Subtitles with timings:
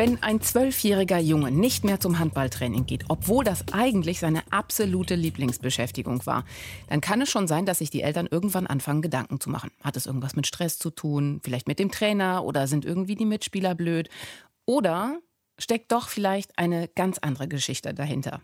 [0.00, 6.24] Wenn ein zwölfjähriger Junge nicht mehr zum Handballtraining geht, obwohl das eigentlich seine absolute Lieblingsbeschäftigung
[6.24, 6.46] war,
[6.88, 9.70] dann kann es schon sein, dass sich die Eltern irgendwann anfangen, Gedanken zu machen.
[9.84, 13.26] Hat es irgendwas mit Stress zu tun, vielleicht mit dem Trainer oder sind irgendwie die
[13.26, 14.08] Mitspieler blöd?
[14.64, 15.18] Oder
[15.58, 18.40] steckt doch vielleicht eine ganz andere Geschichte dahinter?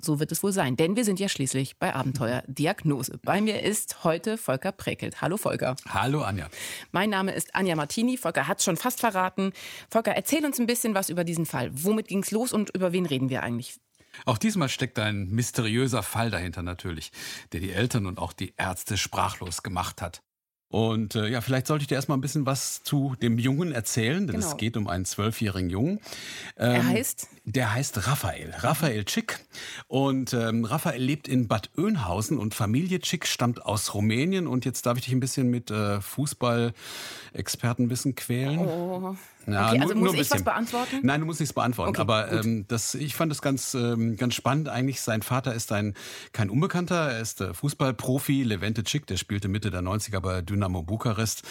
[0.00, 3.18] So wird es wohl sein, denn wir sind ja schließlich bei Abenteuer Diagnose.
[3.24, 5.20] Bei mir ist heute Volker Prekelt.
[5.22, 5.74] Hallo Volker.
[5.88, 6.48] Hallo Anja.
[6.92, 8.16] Mein Name ist Anja Martini.
[8.16, 9.52] Volker hat es schon fast verraten.
[9.90, 11.70] Volker, erzähl uns ein bisschen was über diesen Fall.
[11.72, 13.80] Womit ging es los und über wen reden wir eigentlich?
[14.24, 17.10] Auch diesmal steckt ein mysteriöser Fall dahinter natürlich,
[17.52, 20.22] der die Eltern und auch die Ärzte sprachlos gemacht hat.
[20.70, 24.26] Und äh, ja, vielleicht sollte ich dir erstmal ein bisschen was zu dem Jungen erzählen,
[24.26, 24.46] denn genau.
[24.46, 25.98] es geht um einen zwölfjährigen Jungen.
[26.58, 27.26] Ähm, er heißt?
[27.46, 29.40] Der heißt Raphael, Raphael Schick.
[29.86, 34.46] Und ähm, Raphael lebt in Bad Oeynhausen und Familie Schick stammt aus Rumänien.
[34.46, 38.58] Und jetzt darf ich dich ein bisschen mit äh, Fußball-Expertenwissen quälen.
[38.58, 39.16] Oh.
[39.52, 41.00] Ja, okay, also nur, muss nur ich was beantworten?
[41.02, 41.90] Nein, du musst nichts beantworten.
[41.90, 45.00] Okay, aber ähm, das, ich fand es ganz, ähm, ganz spannend eigentlich.
[45.00, 45.94] Sein Vater ist ein
[46.32, 47.12] kein Unbekannter.
[47.12, 48.42] Er ist äh, Fußballprofi.
[48.42, 51.42] Levente Cik, der spielte Mitte der 90er bei Dynamo Bukarest,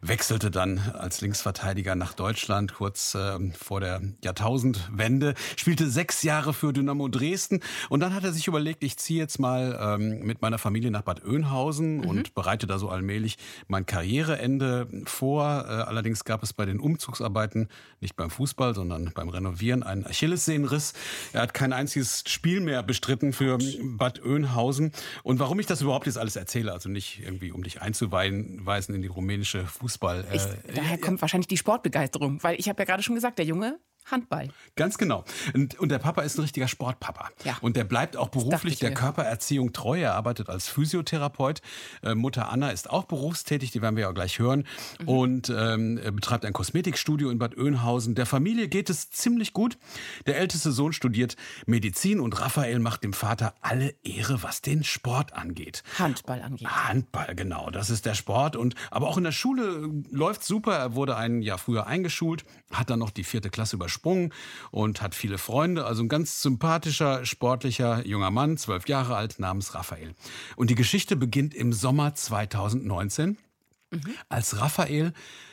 [0.00, 6.72] wechselte dann als Linksverteidiger nach Deutschland kurz äh, vor der Jahrtausendwende, spielte sechs Jahre für
[6.72, 10.58] Dynamo Dresden und dann hat er sich überlegt, ich ziehe jetzt mal ähm, mit meiner
[10.58, 12.06] Familie nach Bad Oeynhausen mhm.
[12.06, 13.36] und bereite da so allmählich
[13.68, 15.64] mein Karriereende vor.
[15.66, 17.68] Äh, allerdings gab es bei den Umzugsarbeiten Arbeiten,
[18.00, 20.92] nicht beim Fußball, sondern beim Renovieren, einen Achillessehnenriss.
[21.32, 24.92] Er hat kein einziges Spiel mehr bestritten für Bad Oeynhausen.
[25.24, 29.02] Und warum ich das überhaupt jetzt alles erzähle, also nicht irgendwie, um dich einzuweisen in
[29.02, 30.24] die rumänische Fußball.
[30.32, 33.46] Ich, äh, daher kommt wahrscheinlich die Sportbegeisterung, weil ich habe ja gerade schon gesagt, der
[33.46, 33.78] Junge
[34.10, 34.48] Handball.
[34.76, 35.24] Ganz genau.
[35.54, 37.30] Und, und der Papa ist ein richtiger Sportpapa.
[37.44, 37.56] Ja.
[37.60, 40.00] Und der bleibt auch beruflich der Körpererziehung treu.
[40.00, 41.60] Er arbeitet als Physiotherapeut.
[42.02, 44.66] Äh, Mutter Anna ist auch berufstätig, die werden wir ja gleich hören.
[45.00, 45.08] Mhm.
[45.08, 48.14] Und ähm, betreibt ein Kosmetikstudio in Bad Oeynhausen.
[48.14, 49.78] Der Familie geht es ziemlich gut.
[50.26, 51.36] Der älteste Sohn studiert
[51.66, 55.82] Medizin und Raphael macht dem Vater alle Ehre, was den Sport angeht.
[55.98, 56.68] Handball angeht.
[56.68, 57.70] Handball, genau.
[57.70, 58.56] Das ist der Sport.
[58.56, 60.76] Und aber auch in der Schule läuft super.
[60.76, 64.32] Er wurde ein Jahr früher eingeschult, hat dann noch die vierte Klasse übersprungen
[64.70, 65.84] und hat viele Freunde.
[65.84, 70.14] Also ein ganz sympathischer, sportlicher junger Mann, zwölf Jahre alt, namens Raphael.
[70.56, 73.36] Und die Geschichte beginnt im Sommer 2019,
[73.90, 74.00] mhm.
[74.28, 75.12] als Raphael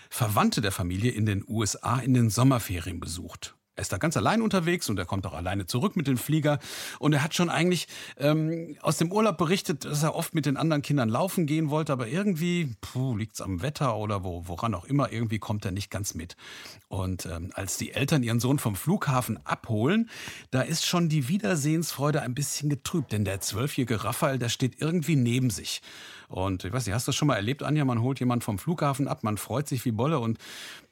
[0.10, 3.56] Verwandte der Familie in den USA in den Sommerferien besucht.
[3.80, 6.60] Er ist da ganz allein unterwegs und er kommt auch alleine zurück mit dem Flieger.
[7.00, 10.58] Und er hat schon eigentlich ähm, aus dem Urlaub berichtet, dass er oft mit den
[10.58, 14.84] anderen Kindern laufen gehen wollte, aber irgendwie puh, liegt's am Wetter oder wo, woran auch
[14.84, 16.36] immer, irgendwie kommt er nicht ganz mit.
[16.90, 20.10] Und ähm, als die Eltern ihren Sohn vom Flughafen abholen,
[20.52, 25.16] da ist schon die Wiedersehensfreude ein bisschen getrübt, denn der zwölfjährige Raphael, der steht irgendwie
[25.16, 25.82] neben sich.
[26.28, 27.86] Und ich weiß nicht, hast du das schon mal erlebt, Anja?
[27.86, 30.38] Man holt jemanden vom Flughafen ab, man freut sich wie Bolle und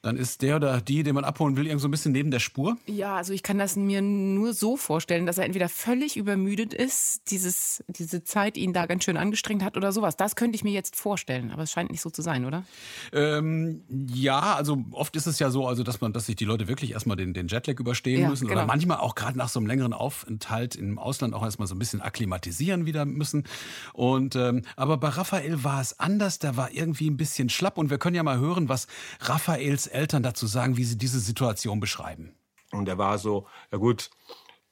[0.08, 2.38] dann ist der oder die, den man abholen will, irgend so ein bisschen neben der
[2.38, 2.76] Spur?
[2.86, 7.30] Ja, also ich kann das mir nur so vorstellen, dass er entweder völlig übermüdet ist,
[7.30, 10.16] dieses, diese Zeit ihn da ganz schön angestrengt hat oder sowas.
[10.16, 12.64] Das könnte ich mir jetzt vorstellen, aber es scheint nicht so zu sein, oder?
[13.12, 16.68] Ähm, ja, also oft ist es ja so, also dass man, dass sich die Leute
[16.68, 18.60] wirklich erstmal den, den Jetlag überstehen ja, müssen genau.
[18.60, 21.78] oder manchmal auch gerade nach so einem längeren Aufenthalt im Ausland auch erstmal so ein
[21.78, 23.44] bisschen akklimatisieren wieder müssen.
[23.92, 27.90] Und ähm, aber bei Raphael war es anders, der war irgendwie ein bisschen schlapp und
[27.90, 28.86] wir können ja mal hören, was
[29.20, 32.34] Raphaels Eltern dazu sagen, wie sie diese Situation beschreiben.
[32.72, 34.10] Und er war so, ja gut,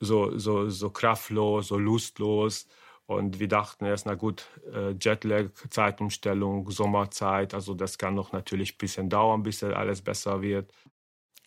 [0.00, 2.66] so, so, so kraftlos, so lustlos.
[3.06, 8.74] Und wir dachten erst, na gut, äh, Jetlag, Zeitumstellung, Sommerzeit, also das kann noch natürlich
[8.74, 10.72] ein bisschen dauern, bis alles besser wird.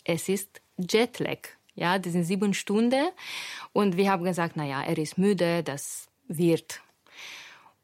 [0.05, 1.39] Es ist Jetlag,
[1.75, 3.09] ja, das sind sieben Stunden.
[3.73, 6.81] Und wir haben gesagt, na ja, er ist müde, das wird.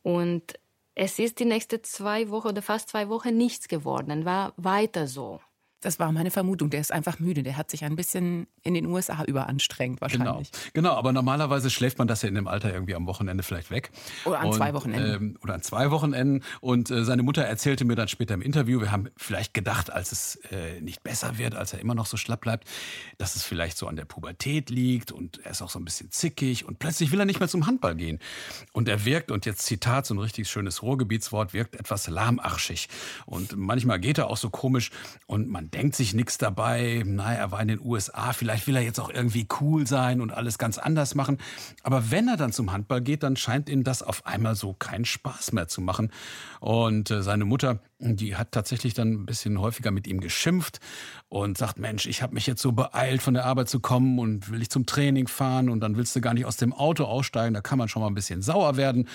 [0.04, 0.54] Und
[0.96, 5.42] es ist die nächsten zwei Wochen oder fast zwei Wochen nichts geworden, war weiter so.
[5.86, 6.72] Das war meine Vermutung.
[6.72, 7.44] Der ist einfach müde.
[7.44, 10.50] Der hat sich ein bisschen in den USA überanstrengt wahrscheinlich.
[10.74, 13.70] Genau, genau aber normalerweise schläft man das ja in dem Alter irgendwie am Wochenende vielleicht
[13.70, 13.92] weg.
[14.26, 15.14] Oder an und, zwei Wochenenden.
[15.14, 16.44] Ähm, oder an zwei Wochenenden.
[16.60, 20.12] Und äh, seine Mutter erzählte mir dann später im Interview, wir haben vielleicht gedacht, als
[20.12, 22.68] es äh, nicht besser wird, als er immer noch so schlapp bleibt,
[23.20, 26.10] dass es vielleicht so an der Pubertät liegt und er ist auch so ein bisschen
[26.10, 28.18] zickig und plötzlich will er nicht mehr zum Handball gehen.
[28.74, 32.90] Und er wirkt, und jetzt Zitat, so ein richtig schönes Ruhrgebietswort, wirkt etwas lahmarschig.
[33.28, 34.90] Und manchmal geht er auch so komisch
[35.28, 37.04] und man denkt sich nichts dabei.
[37.06, 40.32] Na, er war in den USA, vielleicht will er jetzt auch irgendwie cool sein und
[40.32, 41.38] alles ganz anders machen.
[41.84, 45.04] Aber wenn er dann zum Handball geht, dann scheint ihm das auf einmal so keinen
[45.04, 46.12] Spaß mehr zu machen.
[46.62, 50.80] Und äh, seine Mutter die hat tatsächlich dann ein bisschen häufiger mit ihm geschimpft
[51.30, 54.52] und sagt, Mensch, ich habe mich jetzt so beeilt, von der Arbeit zu kommen und
[54.52, 57.54] will ich zum Training fahren und dann willst du gar nicht aus dem Auto aussteigen,
[57.54, 59.08] da kann man schon mal ein bisschen sauer werden.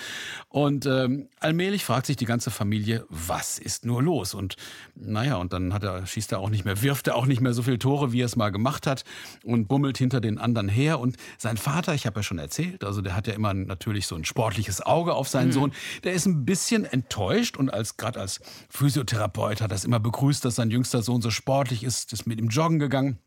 [0.49, 4.33] Und ähm, allmählich fragt sich die ganze Familie, was ist nur los?
[4.33, 4.55] Und
[4.95, 7.53] naja, und dann hat er, schießt er auch nicht mehr, wirft er auch nicht mehr
[7.53, 9.03] so viele Tore, wie er es mal gemacht hat
[9.43, 10.99] und bummelt hinter den anderen her.
[10.99, 14.15] Und sein Vater, ich habe ja schon erzählt, also der hat ja immer natürlich so
[14.15, 15.53] ein sportliches Auge auf seinen mhm.
[15.53, 15.73] Sohn,
[16.03, 18.41] der ist ein bisschen enttäuscht und als gerade als
[18.71, 22.47] Physiotherapeut hat das immer begrüßt, dass sein jüngster Sohn so sportlich ist, ist mit ihm
[22.47, 23.19] joggen gegangen.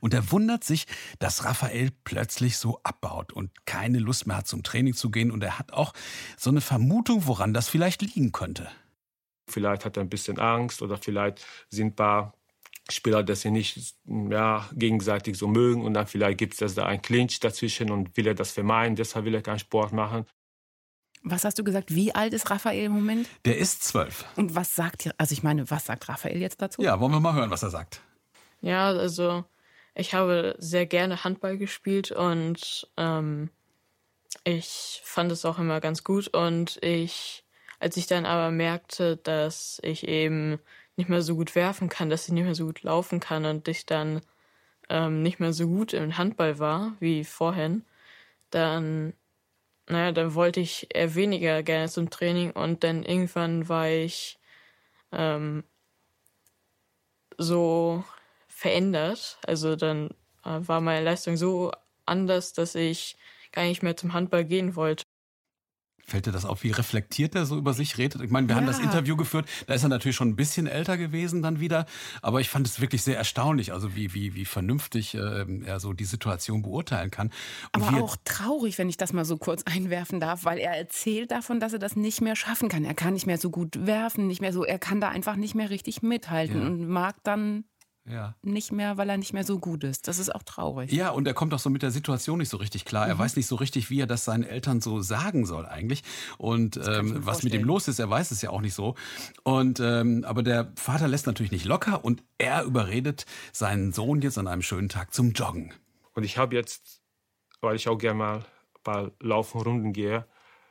[0.00, 0.86] Und er wundert sich,
[1.18, 5.30] dass Raphael plötzlich so abbaut und keine Lust mehr hat, zum Training zu gehen.
[5.30, 5.92] Und er hat auch
[6.36, 8.68] so eine Vermutung, woran das vielleicht liegen könnte.
[9.48, 12.34] Vielleicht hat er ein bisschen Angst oder vielleicht sind ein paar
[12.90, 17.02] Spieler, dass sie nicht ja, gegenseitig so mögen und dann vielleicht gibt es da einen
[17.02, 20.26] Clinch dazwischen und will er das vermeiden, deshalb will er keinen Sport machen.
[21.26, 21.94] Was hast du gesagt?
[21.94, 23.26] Wie alt ist Raphael im Moment?
[23.46, 24.26] Der ist zwölf.
[24.36, 25.14] Und was sagt ihr?
[25.16, 26.82] Also ich meine, was sagt Raphael jetzt dazu?
[26.82, 28.02] Ja, wollen wir mal hören, was er sagt.
[28.60, 29.44] Ja, also
[29.94, 33.48] ich habe sehr gerne Handball gespielt und ähm,
[34.44, 36.28] ich fand es auch immer ganz gut.
[36.28, 37.44] Und ich,
[37.80, 40.58] als ich dann aber merkte, dass ich eben
[40.96, 43.66] nicht mehr so gut werfen kann, dass ich nicht mehr so gut laufen kann und
[43.66, 44.20] ich dann
[44.90, 47.82] ähm, nicht mehr so gut im Handball war wie vorhin,
[48.50, 49.14] dann
[49.88, 54.38] naja, dann wollte ich eher weniger gerne zum Training und dann irgendwann war ich
[55.12, 55.64] ähm,
[57.38, 58.04] so
[58.48, 59.38] verändert.
[59.46, 60.10] Also dann
[60.44, 61.72] äh, war meine Leistung so
[62.06, 63.16] anders, dass ich
[63.52, 65.03] gar nicht mehr zum Handball gehen wollte.
[66.06, 68.20] Fällt dir das auf, wie reflektiert er so über sich redet?
[68.20, 68.60] Ich meine, wir ja.
[68.60, 71.86] haben das Interview geführt, da ist er natürlich schon ein bisschen älter gewesen dann wieder,
[72.20, 75.92] aber ich fand es wirklich sehr erstaunlich, also wie, wie, wie vernünftig äh, er so
[75.92, 77.30] die Situation beurteilen kann.
[77.74, 81.30] Und aber auch traurig, wenn ich das mal so kurz einwerfen darf, weil er erzählt
[81.30, 82.84] davon, dass er das nicht mehr schaffen kann.
[82.84, 85.54] Er kann nicht mehr so gut werfen, nicht mehr so, er kann da einfach nicht
[85.54, 86.66] mehr richtig mithalten ja.
[86.66, 87.64] und mag dann
[88.06, 88.34] ja.
[88.42, 90.08] nicht mehr, weil er nicht mehr so gut ist.
[90.08, 90.92] Das ist auch traurig.
[90.92, 93.04] Ja, und er kommt auch so mit der Situation nicht so richtig klar.
[93.04, 93.10] Mhm.
[93.12, 96.02] Er weiß nicht so richtig, wie er das seinen Eltern so sagen soll eigentlich.
[96.38, 98.94] Und ähm, was mit ihm los ist, er weiß es ja auch nicht so.
[99.42, 104.38] Und ähm, aber der Vater lässt natürlich nicht locker und er überredet seinen Sohn jetzt
[104.38, 105.72] an einem schönen Tag zum Joggen.
[106.14, 107.00] Und ich habe jetzt,
[107.60, 110.26] weil ich auch gerne mal ein paar Laufen, Runden gehe,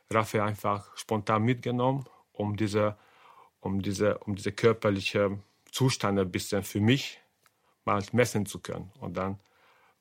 [0.10, 2.96] Raphael einfach spontan mitgenommen, um diese,
[3.60, 5.40] um diese, um diese körperliche
[5.72, 7.23] Zustand ein bisschen für mich
[7.86, 8.92] mal messen zu können.
[9.00, 9.40] Und dann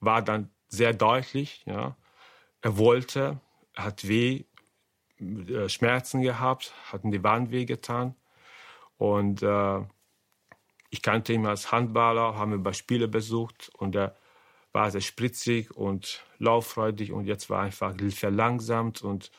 [0.00, 1.96] war dann sehr deutlich, ja,
[2.60, 3.40] er wollte,
[3.74, 4.44] hat weh,
[5.18, 8.14] äh, Schmerzen gehabt, hat in die Wand weh getan.
[8.96, 9.80] Und äh,
[10.90, 14.14] ich kannte ihn als Handballer, haben wir bei Spiele besucht und er
[14.72, 19.30] war sehr spritzig und lauffreudig und jetzt war einfach verlangsamt und,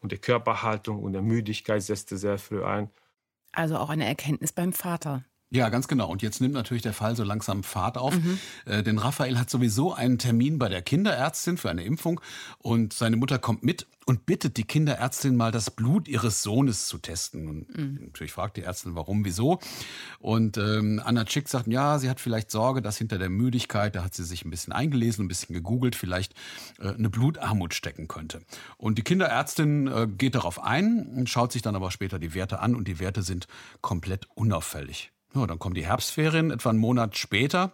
[0.00, 2.90] und die Körperhaltung und die Müdigkeit setzte sehr früh ein.
[3.52, 5.24] Also auch eine Erkenntnis beim Vater.
[5.54, 6.08] Ja, ganz genau.
[6.08, 8.14] Und jetzt nimmt natürlich der Fall so langsam Fahrt auf.
[8.14, 8.38] Mhm.
[8.64, 12.22] Äh, denn Raphael hat sowieso einen Termin bei der Kinderärztin für eine Impfung
[12.58, 16.96] und seine Mutter kommt mit und bittet die Kinderärztin mal das Blut ihres Sohnes zu
[16.96, 17.48] testen.
[17.48, 17.98] Und mhm.
[18.06, 19.58] natürlich fragt die Ärztin, warum, wieso.
[20.20, 24.04] Und ähm, Anna Schick sagt, ja, sie hat vielleicht Sorge, dass hinter der Müdigkeit, da
[24.04, 26.32] hat sie sich ein bisschen eingelesen, ein bisschen gegoogelt, vielleicht
[26.80, 28.40] äh, eine Blutarmut stecken könnte.
[28.78, 32.74] Und die Kinderärztin äh, geht darauf ein, schaut sich dann aber später die Werte an
[32.74, 33.48] und die Werte sind
[33.82, 35.11] komplett unauffällig.
[35.34, 37.72] Ja, dann kommen die Herbstferien, etwa einen Monat später.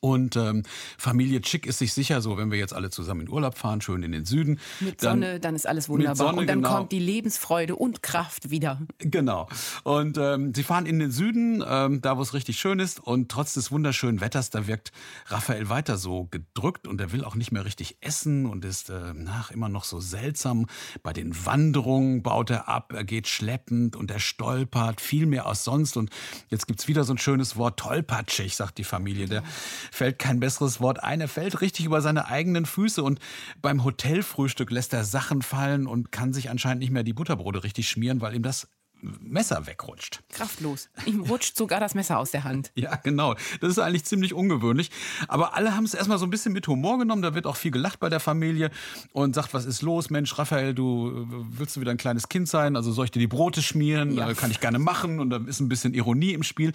[0.00, 0.62] Und ähm,
[0.96, 4.02] Familie Chick ist sich sicher, so wenn wir jetzt alle zusammen in Urlaub fahren, schön
[4.02, 4.60] in den Süden.
[4.80, 6.16] Mit dann, Sonne, dann ist alles wunderbar.
[6.16, 6.76] Sonne, und dann genau.
[6.76, 8.80] kommt die Lebensfreude und Kraft wieder.
[8.98, 9.48] Genau.
[9.84, 13.00] Und ähm, sie fahren in den Süden, ähm, da wo es richtig schön ist.
[13.00, 14.92] Und trotz des wunderschönen Wetters, da wirkt
[15.26, 19.14] Raphael weiter so gedrückt und er will auch nicht mehr richtig essen und ist äh,
[19.14, 20.66] nach immer noch so seltsam.
[21.02, 25.64] Bei den Wanderungen baut er ab, er geht schleppend und er stolpert viel mehr als
[25.64, 25.96] sonst.
[25.96, 26.10] Und
[26.48, 29.26] jetzt gibt's wieder so ein schönes Wort, tollpatschig, sagt die Familie.
[29.26, 29.42] Der
[29.90, 31.20] fällt kein besseres Wort ein.
[31.20, 33.18] Er fällt richtig über seine eigenen Füße und
[33.62, 37.88] beim Hotelfrühstück lässt er Sachen fallen und kann sich anscheinend nicht mehr die Butterbrote richtig
[37.88, 38.68] schmieren, weil ihm das
[39.00, 40.20] Messer wegrutscht.
[40.28, 40.88] Kraftlos.
[41.06, 42.72] Ihm rutscht sogar das Messer aus der Hand.
[42.78, 43.34] Ja, genau.
[43.60, 44.90] Das ist eigentlich ziemlich ungewöhnlich.
[45.26, 47.22] Aber alle haben es erstmal so ein bisschen mit Humor genommen.
[47.22, 48.70] Da wird auch viel gelacht bei der Familie
[49.12, 50.10] und sagt, was ist los?
[50.10, 52.76] Mensch, Raphael, du willst du wieder ein kleines Kind sein?
[52.76, 54.12] Also soll ich dir die Brote schmieren?
[54.12, 54.32] Ja.
[54.34, 55.18] Kann ich gerne machen.
[55.18, 56.72] Und da ist ein bisschen Ironie im Spiel.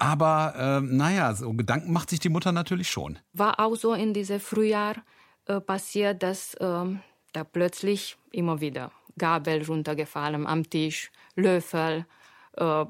[0.00, 3.18] Aber äh, naja, so Gedanken macht sich die Mutter natürlich schon.
[3.34, 4.96] War auch so in diesem Frühjahr
[5.44, 6.84] äh, passiert, dass äh,
[7.32, 12.06] da plötzlich immer wieder Gabel runtergefallen am Tisch, Löffel,
[12.56, 12.84] äh,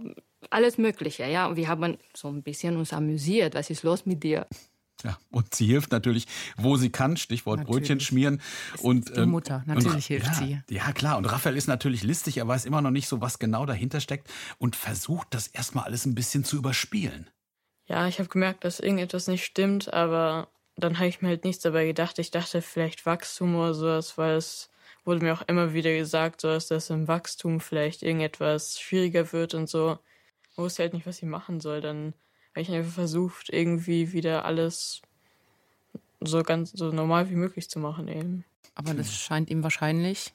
[0.51, 1.27] alles Mögliche.
[1.27, 3.55] Ja, wir haben so ein bisschen uns amüsiert.
[3.55, 4.47] Was ist los mit dir?
[5.03, 6.27] Ja, und sie hilft natürlich,
[6.57, 7.81] wo sie kann, Stichwort natürlich.
[7.81, 8.41] Brötchen schmieren.
[8.83, 10.61] und, die ähm, Mutter, natürlich und, hilft ja, sie.
[10.69, 11.17] Ja, klar.
[11.19, 14.29] Und Raphael ist natürlich listig, er weiß immer noch nicht so, was genau dahinter steckt
[14.59, 17.31] und versucht das erstmal alles ein bisschen zu überspielen.
[17.87, 21.63] Ja, ich habe gemerkt, dass irgendetwas nicht stimmt, aber dann habe ich mir halt nichts
[21.63, 22.19] dabei gedacht.
[22.19, 24.71] Ich dachte vielleicht Wachstum oder sowas, weil es
[25.05, 29.55] wurde mir auch immer wieder gesagt, so dass das im Wachstum vielleicht irgendetwas schwieriger wird
[29.55, 29.99] und so.
[30.51, 31.81] Ich wusste halt nicht, was ich machen soll.
[31.81, 32.15] Dann
[32.51, 35.03] habe ich einfach versucht, irgendwie wieder alles
[36.21, 38.45] so ganz so normal wie möglich zu machen eben.
[38.75, 40.33] Aber das scheint ihm wahrscheinlich,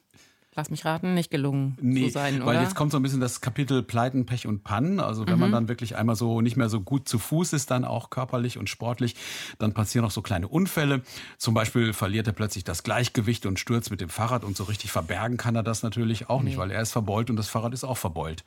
[0.56, 2.48] lass mich raten, nicht gelungen nee, zu sein, oder?
[2.48, 5.00] Weil jetzt kommt so ein bisschen das Kapitel Pleiten, Pech und Pannen.
[5.00, 5.42] Also wenn mhm.
[5.42, 8.58] man dann wirklich einmal so nicht mehr so gut zu Fuß ist, dann auch körperlich
[8.58, 9.16] und sportlich,
[9.58, 11.02] dann passieren auch so kleine Unfälle.
[11.38, 14.92] Zum Beispiel verliert er plötzlich das Gleichgewicht und stürzt mit dem Fahrrad und so richtig
[14.92, 16.50] verbergen kann er das natürlich auch nee.
[16.50, 18.44] nicht, weil er ist verbeult und das Fahrrad ist auch verbeult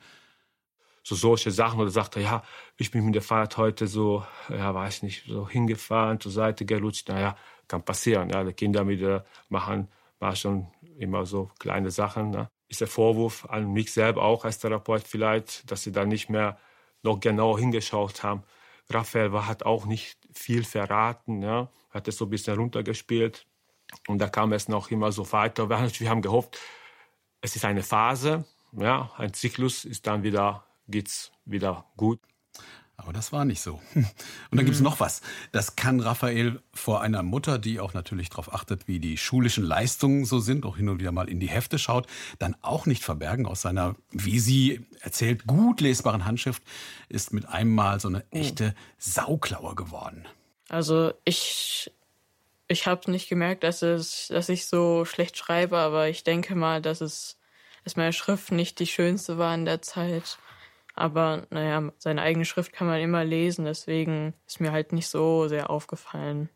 [1.09, 2.43] so solche Sachen oder sagt er, ja,
[2.77, 7.09] ich bin mit dem Fahrrad heute so, ja, weiß nicht, so hingefahren, zur Seite gerutscht,
[7.09, 7.35] naja,
[7.67, 9.87] kann passieren, ja, die Kinder wieder machen,
[10.19, 10.67] war schon
[10.99, 12.47] immer so kleine Sachen, ne?
[12.67, 16.59] Ist der Vorwurf an mich selber auch als Therapeut vielleicht, dass sie da nicht mehr
[17.01, 18.43] noch genau hingeschaut haben.
[18.91, 23.47] Raphael war, hat auch nicht viel verraten, ja, hat es so ein bisschen runtergespielt
[24.07, 25.69] und da kam es noch immer so weiter.
[25.69, 26.59] Wir haben gehofft,
[27.41, 32.19] es ist eine Phase, ja, ein Zyklus ist dann wieder geht's wieder gut.
[32.99, 33.79] Aber das war nicht so.
[33.95, 34.05] Und
[34.51, 34.85] dann gibt es mhm.
[34.85, 35.21] noch was.
[35.53, 40.25] Das kann Raphael vor einer Mutter, die auch natürlich darauf achtet, wie die schulischen Leistungen
[40.25, 42.07] so sind, auch hin und wieder mal in die Hefte schaut,
[42.39, 43.45] dann auch nicht verbergen.
[43.45, 46.61] Aus seiner, wie sie erzählt, gut lesbaren Handschrift
[47.07, 48.37] ist mit einem Mal so eine oh.
[48.37, 50.27] echte Sauklaue geworden.
[50.67, 51.93] Also ich,
[52.67, 56.81] ich habe nicht gemerkt, dass, es, dass ich so schlecht schreibe, aber ich denke mal,
[56.81, 57.37] dass, es,
[57.85, 60.37] dass meine Schrift nicht die schönste war in der Zeit.
[60.99, 65.47] Aber naja, seine eigene Schrift kann man immer lesen, deswegen ist mir halt nicht so
[65.47, 66.49] sehr aufgefallen.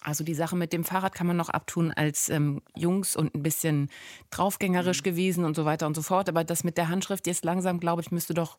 [0.00, 3.42] Also die Sache mit dem Fahrrad kann man noch abtun als ähm, Jungs und ein
[3.42, 3.88] bisschen
[4.30, 5.04] draufgängerisch mhm.
[5.04, 6.28] gewesen und so weiter und so fort.
[6.28, 8.58] Aber das mit der Handschrift jetzt langsam, glaube ich, müsste doch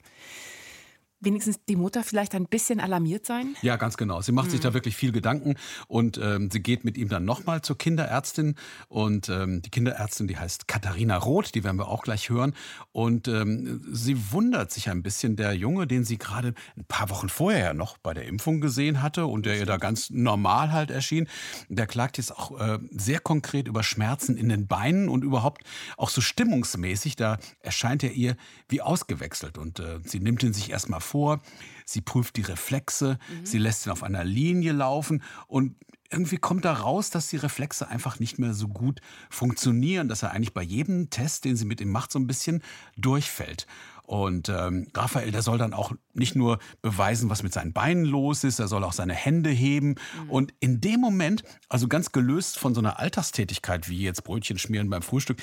[1.20, 3.56] wenigstens die Mutter vielleicht ein bisschen alarmiert sein?
[3.62, 4.22] Ja, ganz genau.
[4.22, 4.52] Sie macht mhm.
[4.52, 5.56] sich da wirklich viel Gedanken
[5.88, 8.56] und ähm, sie geht mit ihm dann nochmal zur Kinderärztin
[8.88, 12.54] und ähm, die Kinderärztin, die heißt Katharina Roth, die werden wir auch gleich hören
[12.92, 17.30] und ähm, sie wundert sich ein bisschen, der Junge, den sie gerade ein paar Wochen
[17.30, 21.28] vorher noch bei der Impfung gesehen hatte und der ihr da ganz normal halt erschien,
[21.68, 25.64] der klagt jetzt auch äh, sehr konkret über Schmerzen in den Beinen und überhaupt
[25.98, 28.36] auch so stimmungsmäßig, da erscheint er ihr
[28.68, 31.42] wie ausgewechselt und äh, sie nimmt ihn sich erstmal vor,
[31.86, 33.46] sie prüft die Reflexe, mhm.
[33.46, 35.76] sie lässt ihn auf einer Linie laufen und
[36.12, 39.00] irgendwie kommt da raus, dass die Reflexe einfach nicht mehr so gut
[39.30, 42.64] funktionieren, dass er eigentlich bei jedem Test, den sie mit ihm macht, so ein bisschen
[42.98, 43.68] durchfällt.
[44.04, 48.44] Und ähm, Raphael, der soll dann auch nicht nur beweisen, was mit seinen Beinen los
[48.44, 49.90] ist, er soll auch seine Hände heben.
[50.24, 50.30] Mhm.
[50.30, 54.90] Und in dem Moment, also ganz gelöst von so einer Alltagstätigkeit wie jetzt Brötchen schmieren
[54.90, 55.40] beim Frühstück,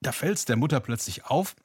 [0.00, 1.56] da fällt es der Mutter plötzlich auf,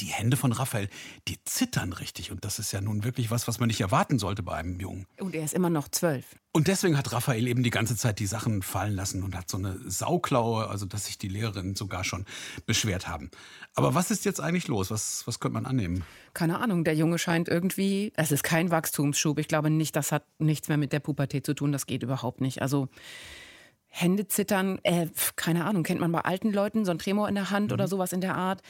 [0.00, 0.88] die Hände von Raphael,
[1.28, 2.30] die zittern richtig.
[2.30, 5.06] Und das ist ja nun wirklich was, was man nicht erwarten sollte bei einem Jungen.
[5.18, 6.24] Und er ist immer noch zwölf.
[6.52, 9.56] Und deswegen hat Raphael eben die ganze Zeit die Sachen fallen lassen und hat so
[9.56, 12.24] eine Sauklaue, also dass sich die Lehrerinnen sogar schon
[12.66, 13.30] beschwert haben.
[13.74, 14.90] Aber was ist jetzt eigentlich los?
[14.90, 16.04] Was, was könnte man annehmen?
[16.34, 16.82] Keine Ahnung.
[16.82, 19.38] Der Junge scheint irgendwie, es ist kein Wachstumsschub.
[19.38, 21.70] Ich glaube nicht, das hat nichts mehr mit der Pubertät zu tun.
[21.70, 22.62] Das geht überhaupt nicht.
[22.62, 22.88] Also
[23.92, 27.50] Hände zittern, äh, keine Ahnung, kennt man bei alten Leuten, so ein Tremor in der
[27.50, 27.74] Hand mhm.
[27.74, 28.62] oder sowas in der Art.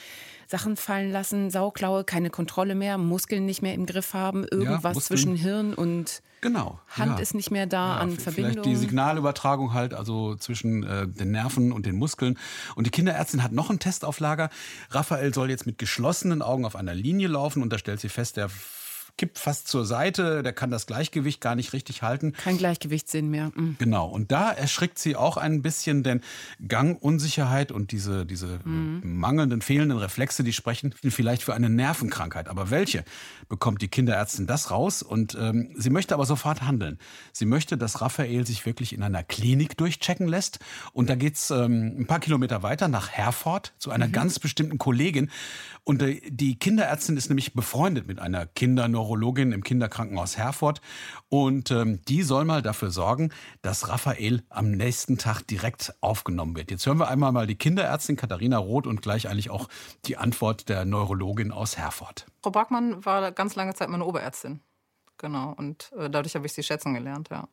[0.47, 5.01] Sachen fallen lassen, Sauklaue, keine Kontrolle mehr, Muskeln nicht mehr im Griff haben, irgendwas ja,
[5.01, 7.19] zwischen Hirn und genau, Hand ja.
[7.19, 8.63] ist nicht mehr da ja, an Verbindung.
[8.63, 12.37] Vielleicht die Signalübertragung halt, also zwischen äh, den Nerven und den Muskeln.
[12.75, 14.49] Und die Kinderärztin hat noch einen Test auf Lager.
[14.89, 18.37] Raphael soll jetzt mit geschlossenen Augen auf einer Linie laufen und da stellt sie fest,
[18.37, 18.49] der
[19.21, 22.33] kippt fast zur Seite, der kann das Gleichgewicht gar nicht richtig halten.
[22.33, 23.51] Kein Gleichgewichtssinn mehr.
[23.53, 23.75] Mhm.
[23.77, 26.21] Genau, und da erschrickt sie auch ein bisschen, denn
[26.67, 29.01] Gangunsicherheit und diese, diese mhm.
[29.03, 32.47] mangelnden, fehlenden Reflexe, die sprechen vielleicht für eine Nervenkrankheit.
[32.47, 33.03] Aber welche
[33.47, 35.03] bekommt die Kinderärztin das raus?
[35.03, 36.97] Und ähm, sie möchte aber sofort handeln.
[37.31, 40.57] Sie möchte, dass Raphael sich wirklich in einer Klinik durchchecken lässt.
[40.93, 44.13] Und da geht's ähm, ein paar Kilometer weiter nach Herford zu einer mhm.
[44.13, 45.29] ganz bestimmten Kollegin.
[45.83, 50.81] Und äh, die Kinderärztin ist nämlich befreundet mit einer Kinderneurologin im Kinderkrankenhaus Herford.
[51.29, 56.71] Und ähm, die soll mal dafür sorgen, dass Raphael am nächsten Tag direkt aufgenommen wird.
[56.71, 59.67] Jetzt hören wir einmal mal die Kinderärztin Katharina Roth und gleich eigentlich auch
[60.05, 62.25] die Antwort der Neurologin aus Herford.
[62.41, 64.61] Frau Bachmann war ganz lange Zeit meine Oberärztin.
[65.17, 65.53] Genau.
[65.55, 67.47] Und äh, dadurch habe ich sie schätzen gelernt, ja.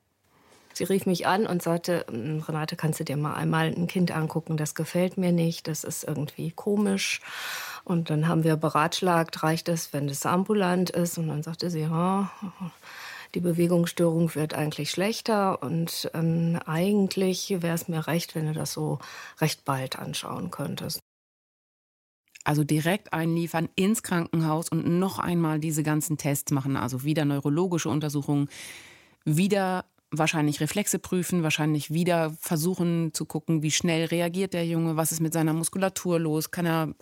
[0.79, 4.57] Sie rief mich an und sagte, Renate, kannst du dir mal einmal ein Kind angucken?
[4.57, 7.21] Das gefällt mir nicht, das ist irgendwie komisch.
[7.83, 11.19] Und dann haben wir beratschlagt, reicht es, wenn es ambulant ist?
[11.19, 12.31] Und dann sagte sie, ja,
[13.35, 18.73] die Bewegungsstörung wird eigentlich schlechter und ähm, eigentlich wäre es mir recht, wenn du das
[18.73, 19.01] so
[19.41, 21.01] recht bald anschauen könntest.
[22.45, 27.89] Also direkt einliefern ins Krankenhaus und noch einmal diese ganzen Tests machen, also wieder neurologische
[27.89, 28.49] Untersuchungen,
[29.25, 35.13] wieder wahrscheinlich Reflexe prüfen, wahrscheinlich wieder versuchen zu gucken, wie schnell reagiert der Junge, was
[35.13, 36.95] ist mit seiner Muskulatur los, kann er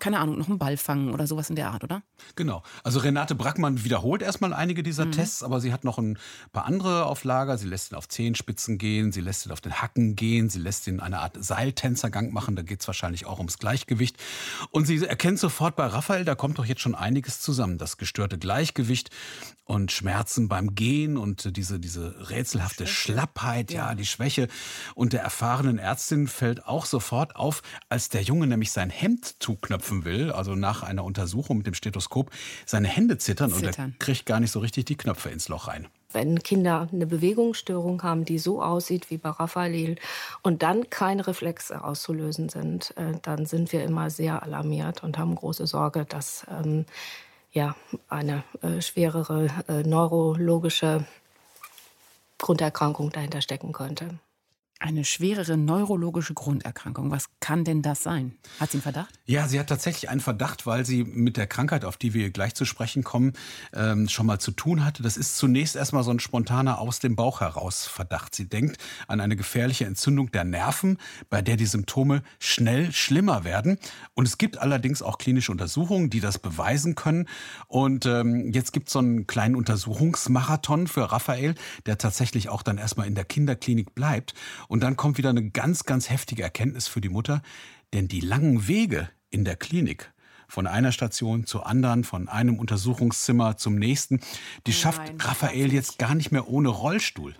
[0.00, 2.02] keine Ahnung, noch einen Ball fangen oder sowas in der Art, oder?
[2.36, 2.62] Genau.
[2.82, 5.12] Also Renate Brackmann wiederholt erstmal einige dieser mhm.
[5.12, 6.18] Tests, aber sie hat noch ein
[6.52, 7.58] paar andere auf Lager.
[7.58, 10.86] Sie lässt ihn auf Zehenspitzen gehen, sie lässt ihn auf den Hacken gehen, sie lässt
[10.86, 12.56] ihn eine Art Seiltänzergang machen.
[12.56, 14.16] Da geht es wahrscheinlich auch ums Gleichgewicht.
[14.70, 17.78] Und sie erkennt sofort bei Raphael, da kommt doch jetzt schon einiges zusammen.
[17.78, 19.10] Das gestörte Gleichgewicht
[19.64, 23.12] und Schmerzen beim Gehen und diese, diese rätselhafte Schwäche.
[23.12, 23.88] Schlappheit, ja.
[23.88, 24.48] ja, die Schwäche.
[24.94, 29.73] Und der erfahrenen Ärztin fällt auch sofort auf, als der Junge nämlich sein Hemd zuknöpft
[29.74, 32.30] knöpfen will, also nach einer Untersuchung mit dem Stethoskop,
[32.64, 33.68] seine Hände zittern, zittern.
[33.68, 37.06] und er kriegt gar nicht so richtig die Knöpfe ins Loch rein wenn Kinder eine
[37.06, 39.96] Bewegungsstörung haben, die so aussieht wie bei Raphael
[40.42, 45.34] und dann keine Reflexe auszulösen sind, äh, dann sind wir immer sehr alarmiert und haben
[45.34, 46.86] große Sorge, dass ähm,
[47.50, 47.74] ja,
[48.08, 51.04] eine äh, schwerere äh, neurologische
[52.38, 54.10] Grunderkrankung dahinter stecken könnte.
[54.80, 57.10] Eine schwerere neurologische Grunderkrankung.
[57.10, 58.36] Was kann denn das sein?
[58.58, 59.14] Hat sie einen Verdacht?
[59.24, 62.54] Ja, sie hat tatsächlich einen Verdacht, weil sie mit der Krankheit, auf die wir gleich
[62.54, 63.32] zu sprechen kommen,
[63.72, 65.02] ähm, schon mal zu tun hatte.
[65.02, 68.34] Das ist zunächst erstmal so ein spontaner aus dem Bauch heraus Verdacht.
[68.34, 68.76] Sie denkt
[69.06, 70.98] an eine gefährliche Entzündung der Nerven,
[71.30, 73.78] bei der die Symptome schnell schlimmer werden.
[74.14, 77.28] Und es gibt allerdings auch klinische Untersuchungen, die das beweisen können.
[77.68, 81.54] Und ähm, jetzt gibt es so einen kleinen Untersuchungsmarathon für Raphael,
[81.86, 84.34] der tatsächlich auch dann erstmal in der Kinderklinik bleibt.
[84.68, 87.42] Und dann kommt wieder eine ganz, ganz heftige Erkenntnis für die Mutter,
[87.92, 90.12] denn die langen Wege in der Klinik
[90.48, 94.20] von einer Station zur anderen, von einem Untersuchungszimmer zum nächsten,
[94.66, 97.34] die Nein, schafft Raphael jetzt gar nicht mehr ohne Rollstuhl.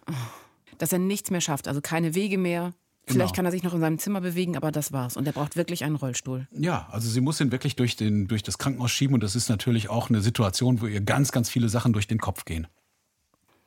[0.78, 2.72] Dass er nichts mehr schafft, also keine Wege mehr,
[3.06, 3.36] Vielleicht genau.
[3.36, 5.18] kann er sich noch in seinem Zimmer bewegen, aber das war's.
[5.18, 6.48] Und er braucht wirklich einen Rollstuhl.
[6.52, 9.12] Ja, also sie muss ihn wirklich durch, den, durch das Krankenhaus schieben.
[9.12, 12.18] Und das ist natürlich auch eine Situation, wo ihr ganz, ganz viele Sachen durch den
[12.18, 12.66] Kopf gehen.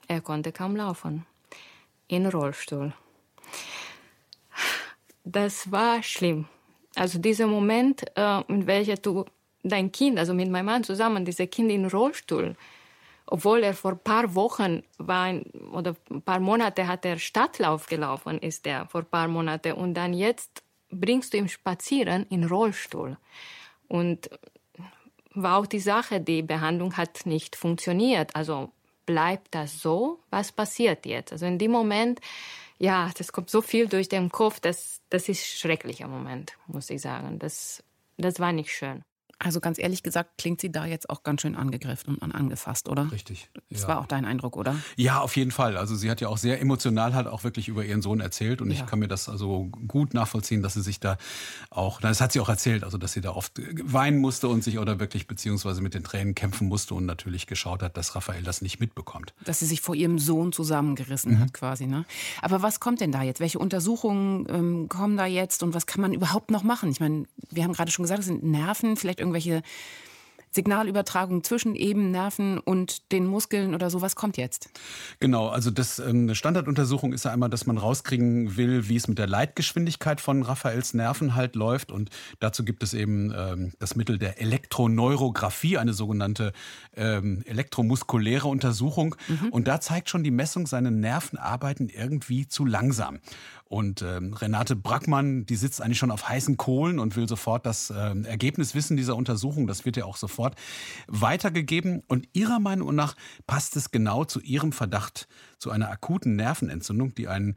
[0.07, 1.27] Er konnte kaum laufen.
[2.07, 2.93] In Rollstuhl
[5.31, 6.45] das war schlimm.
[6.95, 9.25] Also dieser Moment, äh, in welcher du
[9.63, 12.55] dein Kind, also mit meinem Mann zusammen, dieser Kind in Rollstuhl,
[13.25, 15.33] obwohl er vor ein paar Wochen war,
[15.73, 19.73] oder ein paar Monate hat er Stadtlauf gelaufen, ist er vor ein paar Monaten.
[19.73, 23.17] Und dann jetzt bringst du ihn spazieren in Rollstuhl.
[23.89, 24.29] Und
[25.33, 28.35] war auch die Sache, die Behandlung hat nicht funktioniert.
[28.35, 28.71] Also
[29.05, 30.19] bleibt das so?
[30.29, 31.31] Was passiert jetzt?
[31.33, 32.21] Also in dem Moment
[32.79, 37.01] ja, das kommt so viel durch den Kopf, das, das ist schrecklicher Moment, muss ich
[37.01, 37.39] sagen.
[37.39, 37.83] Das,
[38.17, 39.03] das war nicht schön.
[39.39, 43.11] Also ganz ehrlich gesagt, klingt sie da jetzt auch ganz schön angegriffen und angefasst, oder?
[43.11, 43.49] Richtig.
[43.69, 43.87] Das ja.
[43.89, 44.75] war auch dein Eindruck, oder?
[44.95, 45.77] Ja, auf jeden Fall.
[45.77, 48.71] Also sie hat ja auch sehr emotional halt auch wirklich über ihren Sohn erzählt und
[48.71, 48.77] ja.
[48.77, 51.17] ich kann mir das also gut nachvollziehen, dass sie sich da
[51.69, 54.79] auch, das hat sie auch erzählt, also dass sie da oft weinen musste und sich
[54.79, 58.63] oder wirklich beziehungsweise mit den Tränen kämpfen musste und natürlich geschaut hat, dass Raphael das
[58.63, 59.35] nicht mitbekommt.
[59.43, 61.39] Dass sie sich vor ihrem Sohn zusammengerissen mhm.
[61.39, 62.05] hat quasi, ne?
[62.41, 63.39] Aber was kommt denn da jetzt?
[63.39, 66.89] Welche Untersuchungen ähm, kommen da jetzt und was kann man überhaupt noch machen?
[66.89, 69.61] Ich meine, wir haben gerade schon gesagt, es sind Nerven, vielleicht irgendwelche
[70.51, 74.01] Signalübertragung zwischen eben Nerven und den Muskeln oder so.
[74.01, 74.69] Was kommt jetzt?
[75.19, 79.07] Genau, also das, ähm, eine Standarduntersuchung ist ja einmal, dass man rauskriegen will, wie es
[79.07, 81.91] mit der Leitgeschwindigkeit von Raphaels Nerven halt läuft.
[81.91, 82.09] Und
[82.39, 86.53] dazu gibt es eben ähm, das Mittel der Elektroneurographie, eine sogenannte
[86.95, 89.15] ähm, elektromuskuläre Untersuchung.
[89.27, 89.49] Mhm.
[89.49, 93.19] Und da zeigt schon die Messung, seine Nerven arbeiten irgendwie zu langsam.
[93.69, 97.93] Und ähm, Renate Brackmann, die sitzt eigentlich schon auf heißen Kohlen und will sofort das
[97.95, 99.67] ähm, Ergebnis wissen dieser Untersuchung.
[99.67, 100.55] Das wird ja auch sofort
[101.07, 102.01] weitergegeben.
[102.07, 105.27] Und ihrer Meinung nach passt es genau zu ihrem Verdacht
[105.57, 107.55] zu einer akuten Nervenentzündung, die einen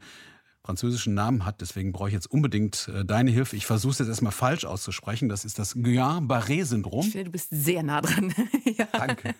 [0.63, 1.61] französischen Namen hat.
[1.61, 3.55] Deswegen brauche ich jetzt unbedingt äh, deine Hilfe.
[3.55, 5.29] Ich versuche es jetzt erstmal falsch auszusprechen.
[5.29, 7.05] Das ist das Guillain-Barré-Syndrom.
[7.05, 8.33] Ich finde, du bist sehr nah dran.
[8.77, 8.87] ja.
[8.91, 9.35] Danke.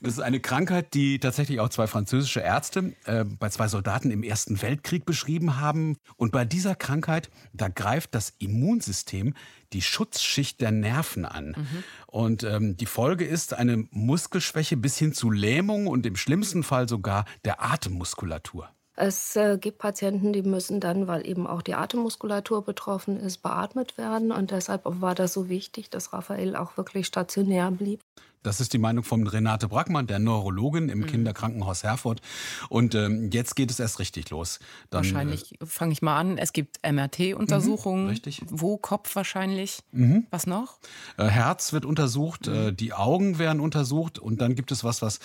[0.00, 4.22] Das ist eine Krankheit, die tatsächlich auch zwei französische Ärzte äh, bei zwei Soldaten im
[4.22, 5.96] Ersten Weltkrieg beschrieben haben.
[6.16, 9.34] Und bei dieser Krankheit, da greift das Immunsystem
[9.72, 11.54] die Schutzschicht der Nerven an.
[11.56, 11.84] Mhm.
[12.06, 16.88] Und ähm, die Folge ist eine Muskelschwäche bis hin zu Lähmung und im schlimmsten Fall
[16.88, 18.70] sogar der Atemmuskulatur.
[18.98, 23.98] Es äh, gibt Patienten, die müssen dann, weil eben auch die Atemmuskulatur betroffen ist, beatmet
[23.98, 24.32] werden.
[24.32, 28.00] Und deshalb war das so wichtig, dass Raphael auch wirklich stationär blieb.
[28.46, 31.06] Das ist die Meinung von Renate Brackmann, der Neurologin im mhm.
[31.06, 32.20] Kinderkrankenhaus Herford.
[32.68, 34.60] Und ähm, jetzt geht es erst richtig los.
[34.90, 36.38] Dann, wahrscheinlich äh, fange ich mal an.
[36.38, 38.04] Es gibt MRT-Untersuchungen.
[38.04, 38.42] Mhm, richtig.
[38.48, 39.80] Wo Kopf wahrscheinlich?
[39.90, 40.28] Mhm.
[40.30, 40.78] Was noch?
[41.18, 42.76] Äh, Herz wird untersucht, äh, mhm.
[42.76, 45.18] die Augen werden untersucht und dann gibt es was, was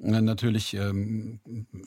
[0.00, 1.40] äh, natürlich ähm,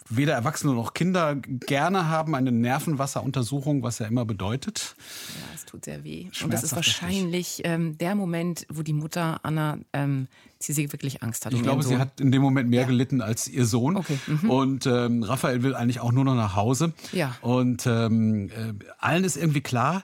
[0.10, 4.98] weder Erwachsene noch Kinder gerne haben, eine Nervenwasseruntersuchung, was ja immer bedeutet.
[4.98, 6.28] Ja, es tut sehr weh.
[6.44, 10.28] Und das ist wahrscheinlich ähm, der Moment, wo die Mutter Anna ähm,
[10.64, 11.54] sie, sie wirklich Angst hat.
[11.54, 12.88] Ich um glaube, sie hat in dem Moment mehr ja.
[12.88, 13.98] gelitten als ihr Sohn.
[13.98, 14.18] Okay.
[14.28, 14.50] Mhm.
[14.50, 16.94] Und ähm, Raphael will eigentlich auch nur noch nach Hause.
[17.12, 17.36] Ja.
[17.42, 20.04] Und ähm, äh, allen ist irgendwie klar,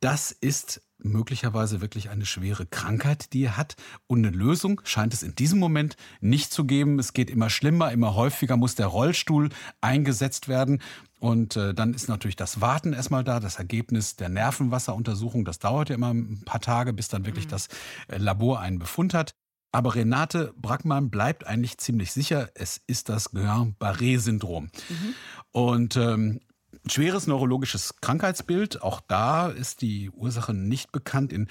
[0.00, 3.76] das ist möglicherweise wirklich eine schwere Krankheit, die er hat.
[4.06, 6.98] Und eine Lösung scheint es in diesem Moment nicht zu geben.
[6.98, 9.50] Es geht immer schlimmer, immer häufiger muss der Rollstuhl
[9.80, 10.80] eingesetzt werden.
[11.20, 15.44] Und äh, dann ist natürlich das Warten erstmal da, das Ergebnis der Nervenwasseruntersuchung.
[15.44, 17.50] Das dauert ja immer ein paar Tage, bis dann wirklich mhm.
[17.50, 17.68] das
[18.08, 19.34] äh, Labor einen Befund hat.
[19.74, 24.66] Aber Renate Brackmann bleibt eigentlich ziemlich sicher, es ist das Guillain-Barré-Syndrom.
[24.66, 25.14] Mhm.
[25.50, 26.40] Und ähm,
[26.86, 31.32] schweres neurologisches Krankheitsbild, auch da ist die Ursache nicht bekannt.
[31.32, 31.48] In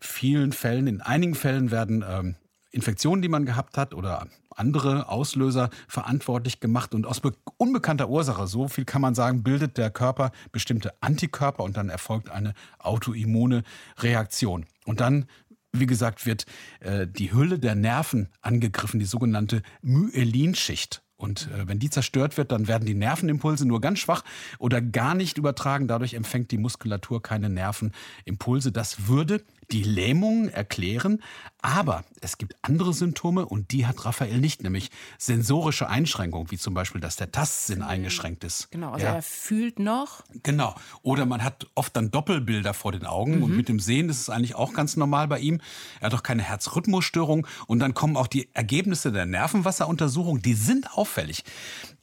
[0.00, 2.36] vielen Fällen, in einigen Fällen werden ähm,
[2.70, 7.20] Infektionen, die man gehabt hat oder andere Auslöser verantwortlich gemacht und aus
[7.58, 12.30] unbekannter Ursache, so viel kann man sagen, bildet der Körper bestimmte Antikörper und dann erfolgt
[12.30, 13.62] eine autoimmune
[13.98, 14.64] Reaktion.
[14.86, 15.26] Und dann
[15.72, 16.46] wie gesagt, wird
[16.80, 21.02] äh, die Hülle der Nerven angegriffen, die sogenannte Myelinschicht.
[21.16, 24.22] Und äh, wenn die zerstört wird, dann werden die Nervenimpulse nur ganz schwach
[24.58, 25.88] oder gar nicht übertragen.
[25.88, 28.70] Dadurch empfängt die Muskulatur keine Nervenimpulse.
[28.70, 31.22] Das würde die Lähmung erklären.
[31.60, 36.72] Aber es gibt andere Symptome und die hat Raphael nicht, nämlich sensorische Einschränkungen, wie zum
[36.72, 38.70] Beispiel, dass der Tastsinn eingeschränkt ist.
[38.70, 39.14] Genau, also ja.
[39.14, 40.22] er fühlt noch.
[40.44, 40.76] Genau.
[41.02, 43.42] Oder man hat oft dann Doppelbilder vor den Augen mhm.
[43.42, 45.60] und mit dem Sehen ist es eigentlich auch ganz normal bei ihm.
[46.00, 50.92] Er hat auch keine Herzrhythmusstörung und dann kommen auch die Ergebnisse der Nervenwasseruntersuchung, die sind
[50.96, 51.42] auffällig.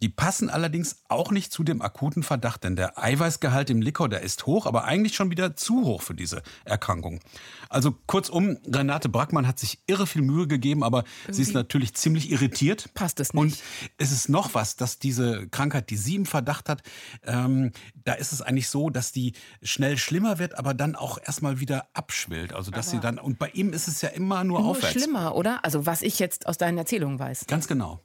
[0.01, 4.21] Die passen allerdings auch nicht zu dem akuten Verdacht, denn der Eiweißgehalt im Likor, der
[4.21, 7.21] ist hoch, aber eigentlich schon wieder zu hoch für diese Erkrankung.
[7.69, 11.93] Also kurzum, Renate Brackmann hat sich irre viel Mühe gegeben, aber Irgendwie sie ist natürlich
[11.93, 12.93] ziemlich irritiert.
[12.93, 13.41] Passt es nicht.
[13.41, 13.57] Und
[13.97, 16.83] es ist noch was, dass diese Krankheit, die sie im Verdacht hat,
[17.23, 17.71] ähm,
[18.03, 21.87] da ist es eigentlich so, dass die schnell schlimmer wird, aber dann auch erstmal wieder
[21.93, 22.53] abschwillt.
[22.53, 24.93] Also dass aber sie dann, und bei ihm ist es ja immer nur, nur aufwärts.
[24.93, 25.63] schlimmer, oder?
[25.63, 27.45] Also was ich jetzt aus deinen Erzählungen weiß.
[27.47, 28.01] Ganz genau.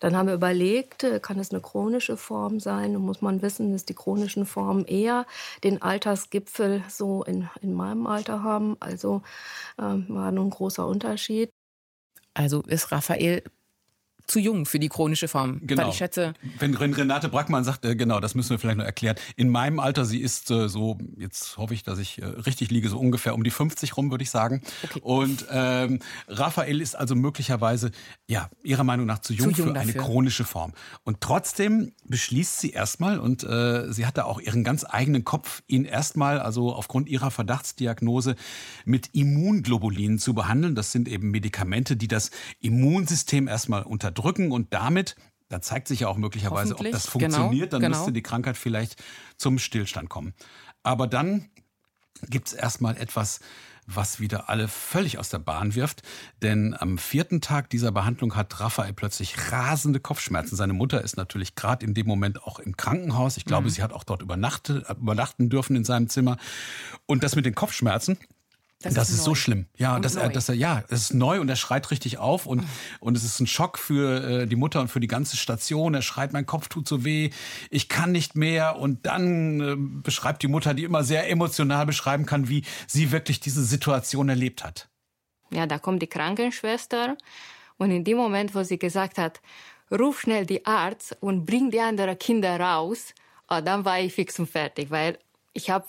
[0.00, 2.92] Dann haben wir überlegt, äh, kann es eine chronische Form sein?
[2.92, 5.26] Da muss man wissen, dass die chronischen Formen eher
[5.64, 8.76] den Altersgipfel so in, in meinem Alter haben.
[8.80, 9.22] Also
[9.78, 11.50] äh, war nun ein großer Unterschied.
[12.34, 13.42] Also ist Raphael
[14.28, 15.60] zu jung für die chronische Form.
[15.62, 15.82] Genau.
[15.82, 16.34] Weil ich schätze.
[16.58, 19.16] Wenn Renate Brackmann sagt, äh, genau, das müssen wir vielleicht noch erklären.
[19.36, 22.88] In meinem Alter, sie ist äh, so, jetzt hoffe ich, dass ich äh, richtig liege,
[22.88, 24.62] so ungefähr um die 50 rum, würde ich sagen.
[24.84, 25.00] Okay.
[25.02, 27.90] Und ähm, Raphael ist also möglicherweise,
[28.26, 29.94] ja, ihrer Meinung nach zu jung, zu jung für dafür.
[29.94, 30.74] eine chronische Form.
[31.04, 35.84] Und trotzdem beschließt sie erstmal, und äh, sie hatte auch ihren ganz eigenen Kopf, ihn
[35.84, 38.36] erstmal, also aufgrund ihrer Verdachtsdiagnose,
[38.84, 40.74] mit Immunglobulinen zu behandeln.
[40.74, 45.16] Das sind eben Medikamente, die das Immunsystem erstmal unterdrücken unterdrücken und damit
[45.50, 47.72] dann zeigt sich ja auch möglicherweise, ob das genau, funktioniert.
[47.72, 47.96] Dann genau.
[47.96, 49.02] müsste die Krankheit vielleicht
[49.38, 50.34] zum Stillstand kommen.
[50.82, 51.48] Aber dann
[52.28, 53.40] gibt es erstmal etwas,
[53.86, 56.02] was wieder alle völlig aus der Bahn wirft.
[56.42, 60.54] Denn am vierten Tag dieser Behandlung hat Raphael plötzlich rasende Kopfschmerzen.
[60.54, 63.38] Seine Mutter ist natürlich gerade in dem Moment auch im Krankenhaus.
[63.38, 63.70] Ich glaube, mhm.
[63.70, 66.36] sie hat auch dort übernachten dürfen in seinem Zimmer.
[67.06, 68.18] Und das mit den Kopfschmerzen,
[68.80, 69.66] das, das ist, ist so schlimm.
[69.76, 72.64] Ja, dass er, dass er, ja, es ist neu und er schreit richtig auf und,
[73.00, 75.94] und es ist ein Schock für äh, die Mutter und für die ganze Station.
[75.94, 77.30] Er schreit, mein Kopf tut so weh,
[77.70, 78.76] ich kann nicht mehr.
[78.76, 83.40] Und dann äh, beschreibt die Mutter, die immer sehr emotional beschreiben kann, wie sie wirklich
[83.40, 84.88] diese Situation erlebt hat.
[85.50, 87.16] Ja, da kommt die Krankenschwester
[87.78, 89.40] und in dem Moment, wo sie gesagt hat,
[89.90, 93.12] ruf schnell die Arzt und bring die anderen Kinder raus,
[93.50, 95.18] oh, dann war ich fix und fertig, weil
[95.52, 95.86] ich habe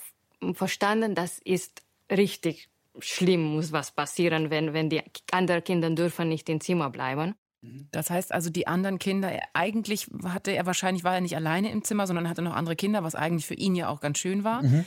[0.54, 2.68] verstanden, das ist richtig
[3.00, 7.34] schlimm muss was passieren, wenn, wenn die anderen Kinder dürfen nicht im Zimmer bleiben.
[7.92, 11.84] Das heißt also, die anderen Kinder, eigentlich hatte er wahrscheinlich, war er nicht alleine im
[11.84, 14.62] Zimmer, sondern hatte noch andere Kinder, was eigentlich für ihn ja auch ganz schön war.
[14.62, 14.84] Mhm.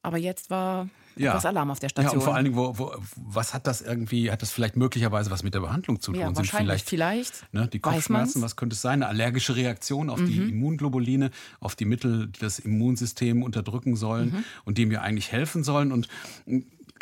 [0.00, 1.34] Aber jetzt war ja.
[1.34, 2.12] das Alarm auf der Station.
[2.12, 5.30] Ja, und vor allen Dingen, wo, wo, was hat das irgendwie, hat das vielleicht möglicherweise
[5.30, 6.20] was mit der Behandlung zu tun?
[6.20, 9.02] Ja, Sind vielleicht, vielleicht ne, die Kopfschmerzen, was könnte es sein?
[9.02, 10.26] Eine allergische Reaktion auf mhm.
[10.26, 14.44] die Immunglobuline, auf die Mittel, die das Immunsystem unterdrücken sollen mhm.
[14.64, 15.92] und die mir eigentlich helfen sollen.
[15.92, 16.08] Und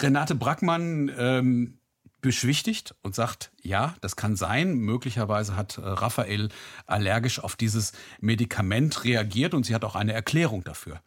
[0.00, 1.78] Renate Brackmann ähm,
[2.20, 4.74] beschwichtigt und sagt, ja, das kann sein.
[4.74, 6.48] Möglicherweise hat äh, Raphael
[6.86, 11.00] allergisch auf dieses Medikament reagiert und sie hat auch eine Erklärung dafür.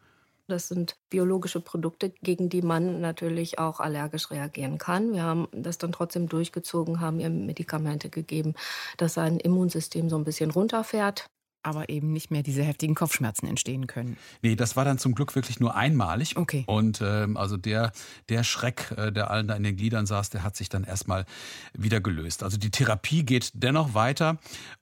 [0.46, 5.12] Das sind biologische Produkte, gegen die man natürlich auch allergisch reagieren kann.
[5.12, 8.54] Wir haben das dann trotzdem durchgezogen, haben ihr Medikamente gegeben,
[8.96, 11.26] dass sein Immunsystem so ein bisschen runterfährt
[11.62, 14.16] aber eben nicht mehr diese heftigen Kopfschmerzen entstehen können.
[14.42, 16.36] Nee, das war dann zum Glück wirklich nur einmalig.
[16.36, 16.64] Okay.
[16.66, 17.92] Und ähm, also der,
[18.28, 21.26] der Schreck, äh, der allen da in den Gliedern saß, der hat sich dann erstmal
[21.74, 22.42] wieder gelöst.
[22.42, 24.38] Also die Therapie geht dennoch weiter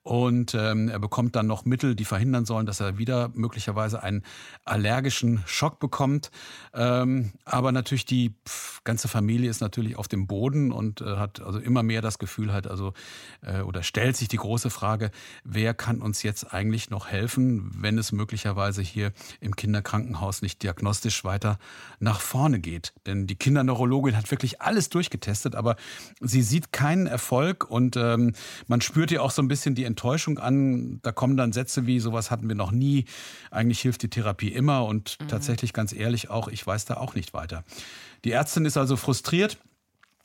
[0.09, 4.23] und ähm, er bekommt dann noch Mittel, die verhindern sollen, dass er wieder möglicherweise einen
[4.65, 6.31] allergischen Schock bekommt.
[6.73, 11.43] Ähm, aber natürlich die pf, ganze Familie ist natürlich auf dem Boden und äh, hat
[11.43, 12.95] also immer mehr das Gefühl halt, also
[13.43, 15.11] äh, oder stellt sich die große Frage,
[15.45, 21.23] wer kann uns jetzt eigentlich noch helfen, wenn es möglicherweise hier im Kinderkrankenhaus nicht diagnostisch
[21.23, 21.59] weiter
[22.01, 22.95] nach vorne geht.
[23.05, 25.77] Denn die Kinderneurologin hat wirklich alles durchgetestet, aber
[26.19, 28.33] sie sieht keinen Erfolg und ähm,
[28.69, 29.98] man spürt ihr auch so ein bisschen die Enttäuschung
[30.39, 31.01] an.
[31.03, 33.05] Da kommen dann Sätze wie, sowas hatten wir noch nie.
[33.51, 35.29] Eigentlich hilft die Therapie immer und mhm.
[35.29, 37.65] tatsächlich ganz ehrlich auch, ich weiß da auch nicht weiter.
[38.25, 39.59] Die Ärztin ist also frustriert.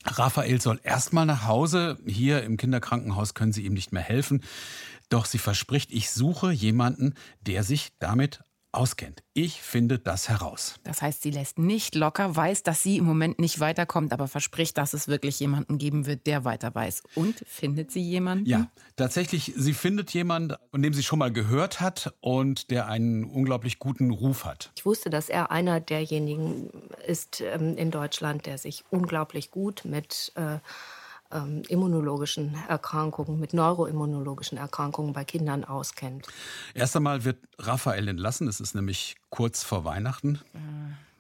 [0.06, 1.98] Raphael soll erstmal nach Hause.
[2.06, 4.44] Hier im Kinderkrankenhaus können sie ihm nicht mehr helfen.
[5.10, 9.24] Doch sie verspricht, ich suche jemanden, der sich damit auskennt.
[9.34, 10.76] Ich finde das heraus.
[10.84, 14.78] Das heißt, sie lässt nicht locker, weiß, dass sie im Moment nicht weiterkommt, aber verspricht,
[14.78, 17.04] dass es wirklich jemanden geben wird, der weiter weiß.
[17.16, 18.46] Und findet sie jemanden?
[18.46, 23.26] Ja, tatsächlich, sie findet jemanden, von dem sie schon mal gehört hat und der einen
[23.26, 24.72] unglaublich guten Ruf hat.
[24.76, 26.70] Ich wusste, dass er einer derjenigen
[27.08, 30.58] ist ähm, in Deutschland, der sich unglaublich gut mit äh,
[31.34, 36.28] ähm, immunologischen Erkrankungen, mit neuroimmunologischen Erkrankungen bei Kindern auskennt.
[36.74, 38.48] Erst einmal wird Raphael entlassen.
[38.48, 40.40] Es ist nämlich kurz vor Weihnachten.
[40.54, 40.58] Äh,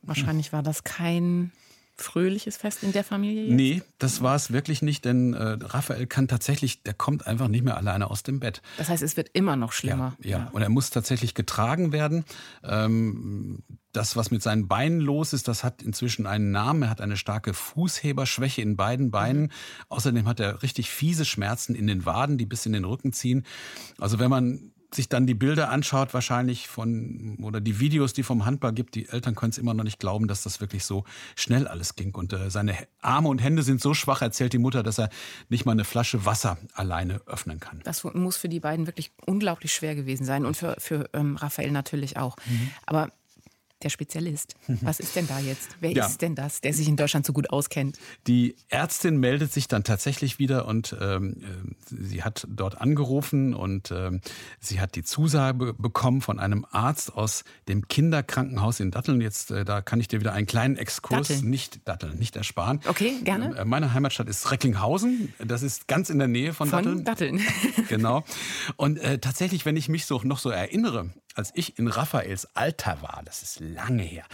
[0.04, 1.52] wahrscheinlich war das kein
[1.95, 3.43] fröhliches Fest in der Familie?
[3.43, 3.53] Jetzt?
[3.53, 7.63] Nee, das war es wirklich nicht, denn äh, Raphael kann tatsächlich, der kommt einfach nicht
[7.63, 8.62] mehr alleine aus dem Bett.
[8.77, 10.15] Das heißt, es wird immer noch schlimmer.
[10.19, 10.38] Ja, ja.
[10.39, 10.49] ja.
[10.51, 12.25] und er muss tatsächlich getragen werden.
[12.63, 16.84] Ähm, das, was mit seinen Beinen los ist, das hat inzwischen einen Namen.
[16.84, 19.43] Er hat eine starke Fußheberschwäche in beiden Beinen.
[19.43, 19.51] Mhm.
[19.89, 23.45] Außerdem hat er richtig fiese Schmerzen in den Waden, die bis in den Rücken ziehen.
[23.99, 28.45] Also wenn man sich dann die Bilder anschaut, wahrscheinlich von, oder die Videos, die vom
[28.45, 31.03] Handball gibt, die Eltern können es immer noch nicht glauben, dass das wirklich so
[31.36, 32.13] schnell alles ging.
[32.15, 35.10] Und äh, seine Arme und Hände sind so schwach, erzählt die Mutter, dass er
[35.49, 37.82] nicht mal eine Flasche Wasser alleine öffnen kann.
[37.84, 41.71] Das muss für die beiden wirklich unglaublich schwer gewesen sein und für, für ähm, Raphael
[41.71, 42.36] natürlich auch.
[42.45, 42.69] Mhm.
[42.86, 43.10] Aber
[43.83, 44.55] der Spezialist.
[44.81, 45.69] Was ist denn da jetzt?
[45.79, 46.05] Wer ja.
[46.05, 47.97] ist denn das, der sich in Deutschland so gut auskennt?
[48.27, 53.91] Die Ärztin meldet sich dann tatsächlich wieder und ähm, äh, sie hat dort angerufen und
[53.91, 54.21] ähm,
[54.59, 59.21] sie hat die Zusage bekommen von einem Arzt aus dem Kinderkrankenhaus in Datteln.
[59.21, 61.49] Jetzt, äh, da kann ich dir wieder einen kleinen Exkurs, Datteln.
[61.49, 62.79] nicht Datteln, nicht ersparen.
[62.87, 63.55] Okay, gerne.
[63.57, 65.33] Äh, meine Heimatstadt ist Recklinghausen.
[65.39, 67.39] Das ist ganz in der Nähe von, von Datteln.
[67.39, 67.41] Datteln.
[67.89, 68.23] genau.
[68.75, 73.01] Und äh, tatsächlich, wenn ich mich so noch so erinnere, als ich in Raphaels Alter
[73.01, 74.25] war, das ist lange her,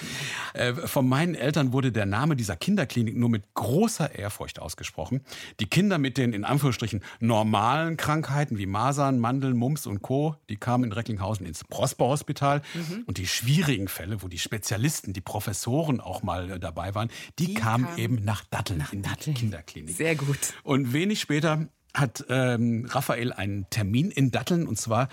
[0.54, 5.22] äh, von meinen Eltern wurde der Name dieser Kinderklinik nur mit großer Ehrfurcht ausgesprochen.
[5.60, 10.58] Die Kinder mit den in Anführungsstrichen normalen Krankheiten wie Masern, Mandeln, Mumps und Co., die
[10.58, 12.62] kamen in Recklinghausen ins Prosper-Hospital.
[12.74, 13.04] Mhm.
[13.06, 17.48] Und die schwierigen Fälle, wo die Spezialisten, die Professoren auch mal äh, dabei waren, die,
[17.48, 19.96] die kamen kam eben nach Datteln nach in die Kinderklinik.
[19.96, 20.54] Sehr gut.
[20.64, 25.10] Und wenig später hat ähm, Raphael einen Termin in Datteln und zwar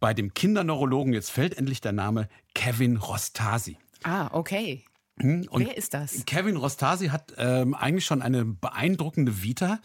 [0.00, 3.78] bei dem Kinderneurologen, jetzt fällt endlich der Name, Kevin Rostasi.
[4.02, 4.84] Ah, okay.
[5.18, 6.24] Hm, und Wer ist das?
[6.26, 9.80] Kevin Rostasi hat ähm, eigentlich schon eine beeindruckende Vita.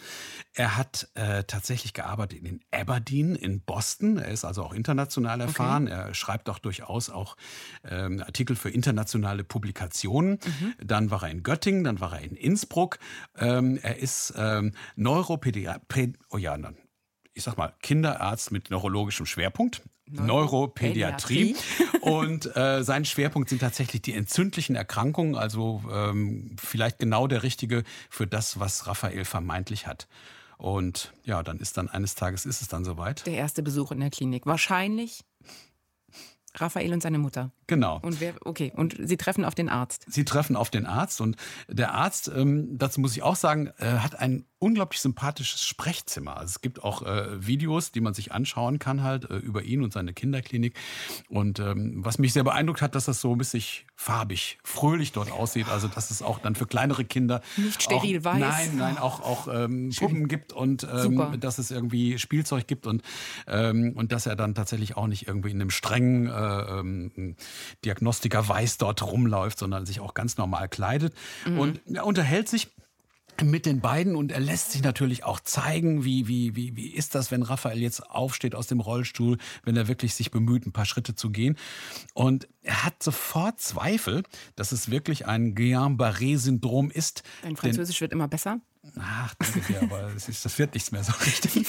[0.53, 4.17] Er hat äh, tatsächlich gearbeitet in Aberdeen in Boston.
[4.17, 5.87] Er ist also auch international erfahren.
[5.87, 5.95] Okay.
[5.95, 7.37] Er schreibt auch durchaus auch
[7.85, 10.31] ähm, Artikel für internationale Publikationen.
[10.31, 10.73] Mhm.
[10.83, 12.99] Dann war er in Göttingen, dann war er in Innsbruck.
[13.37, 15.81] Ähm, er ist ähm, Neuropädiater.
[16.29, 16.75] Oh ja, dann
[17.33, 19.81] ich sag mal, Kinderarzt mit neurologischem Schwerpunkt.
[20.11, 21.55] Neuropädiatrie.
[22.01, 27.83] und äh, sein Schwerpunkt sind tatsächlich die entzündlichen Erkrankungen, also ähm, vielleicht genau der richtige
[28.09, 30.07] für das, was Raphael vermeintlich hat.
[30.57, 33.25] Und ja, dann ist dann eines Tages ist es dann soweit.
[33.25, 34.45] Der erste Besuch in der Klinik.
[34.45, 35.23] Wahrscheinlich
[36.55, 37.51] Raphael und seine Mutter.
[37.71, 37.99] Genau.
[38.01, 40.03] Und wer, okay, und Sie treffen auf den Arzt.
[40.09, 41.37] Sie treffen auf den Arzt und
[41.69, 46.37] der Arzt, ähm, dazu muss ich auch sagen, äh, hat ein unglaublich sympathisches Sprechzimmer.
[46.37, 49.83] Also es gibt auch äh, Videos, die man sich anschauen kann halt äh, über ihn
[49.83, 50.77] und seine Kinderklinik.
[51.29, 53.63] Und ähm, was mich sehr beeindruckt hat, dass das so ein bisschen
[53.95, 55.67] farbig, fröhlich dort aussieht.
[55.69, 58.39] Also dass es auch dann für kleinere Kinder nicht steril auch, weiß.
[58.39, 63.01] Nein, nein, auch auch ähm, Puppen gibt und ähm, dass es irgendwie Spielzeug gibt und
[63.47, 67.35] ähm, und dass er dann tatsächlich auch nicht irgendwie in einem strengen äh, ähm,
[67.85, 71.13] Diagnostiker weiß dort rumläuft, sondern sich auch ganz normal kleidet
[71.45, 71.59] mhm.
[71.59, 72.69] und er unterhält sich
[73.43, 77.15] mit den beiden und er lässt sich natürlich auch zeigen, wie, wie, wie, wie ist
[77.15, 80.85] das, wenn Raphael jetzt aufsteht aus dem Rollstuhl, wenn er wirklich sich bemüht, ein paar
[80.85, 81.57] Schritte zu gehen.
[82.13, 84.23] Und er hat sofort Zweifel,
[84.55, 87.23] dass es wirklich ein Guillain-Barré-Syndrom ist.
[87.41, 88.59] Dein Französisch Denn, wird immer besser.
[88.99, 91.67] Ach, danke dir, aber das, ist, das wird nichts mehr so richtig.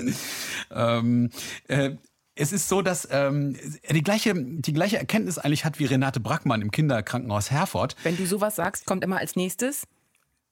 [0.70, 1.30] ähm,
[1.68, 1.96] äh,
[2.38, 6.20] es ist so, dass ähm, er die gleiche, die gleiche Erkenntnis eigentlich hat wie Renate
[6.20, 7.96] Brackmann im Kinderkrankenhaus Herford.
[8.02, 9.86] Wenn du sowas sagst, kommt immer als nächstes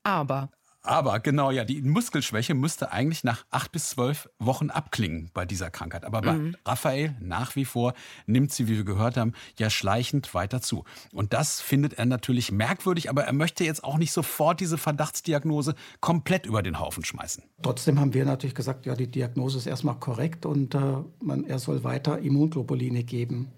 [0.06, 0.50] aber.
[0.86, 5.70] Aber genau, ja, die Muskelschwäche müsste eigentlich nach acht bis zwölf Wochen abklingen bei dieser
[5.70, 6.04] Krankheit.
[6.04, 6.56] Aber bei mhm.
[6.64, 7.92] Raphael nach wie vor
[8.26, 10.84] nimmt sie, wie wir gehört haben, ja schleichend weiter zu.
[11.12, 15.74] Und das findet er natürlich merkwürdig, aber er möchte jetzt auch nicht sofort diese Verdachtsdiagnose
[16.00, 17.42] komplett über den Haufen schmeißen.
[17.62, 20.78] Trotzdem haben wir natürlich gesagt, ja, die Diagnose ist erstmal korrekt und äh,
[21.20, 23.48] man, er soll weiter Immunglobuline geben.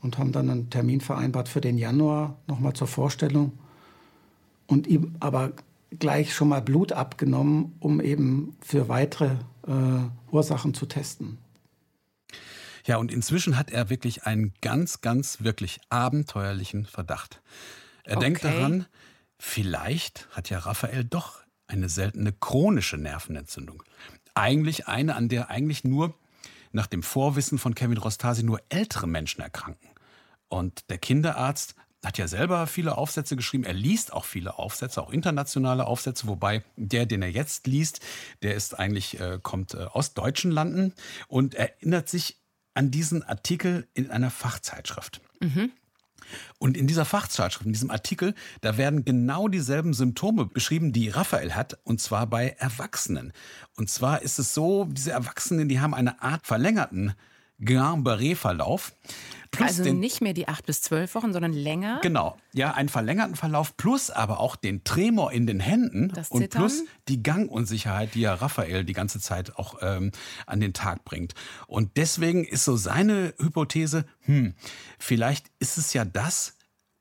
[0.00, 3.52] Und haben dann einen Termin vereinbart für den Januar nochmal zur Vorstellung
[4.66, 5.52] und ihm aber
[5.98, 11.38] gleich schon mal Blut abgenommen, um eben für weitere äh, Ursachen zu testen.
[12.86, 17.40] Ja, und inzwischen hat er wirklich einen ganz, ganz wirklich abenteuerlichen Verdacht.
[18.04, 18.26] Er okay.
[18.26, 18.86] denkt daran,
[19.38, 23.82] vielleicht hat ja Raphael doch eine seltene chronische Nervenentzündung.
[24.34, 26.14] Eigentlich eine, an der eigentlich nur
[26.72, 29.88] nach dem Vorwissen von Kevin Rostasi nur ältere Menschen erkranken.
[30.48, 33.64] Und der Kinderarzt hat ja selber viele Aufsätze geschrieben.
[33.64, 38.00] Er liest auch viele Aufsätze, auch internationale Aufsätze, wobei der, den er jetzt liest,
[38.42, 40.94] der ist eigentlich, äh, kommt äh, aus deutschen Landen
[41.28, 42.38] und erinnert sich
[42.74, 45.20] an diesen Artikel in einer Fachzeitschrift.
[45.40, 45.70] Mhm.
[46.58, 51.54] Und in dieser Fachzeitschrift, in diesem Artikel, da werden genau dieselben Symptome beschrieben, die Raphael
[51.54, 53.32] hat, und zwar bei Erwachsenen.
[53.76, 57.14] Und zwar ist es so, diese Erwachsenen, die haben eine Art verlängerten
[57.60, 58.92] Guillain-Barré-Verlauf.
[59.60, 62.00] also nicht mehr die acht bis zwölf Wochen, sondern länger.
[62.02, 66.84] Genau, ja, einen verlängerten Verlauf plus aber auch den Tremor in den Händen und plus
[67.08, 70.10] die Gangunsicherheit, die ja Raphael die ganze Zeit auch ähm,
[70.46, 71.34] an den Tag bringt.
[71.66, 74.54] Und deswegen ist so seine Hypothese, hm,
[74.98, 76.53] vielleicht ist es ja das,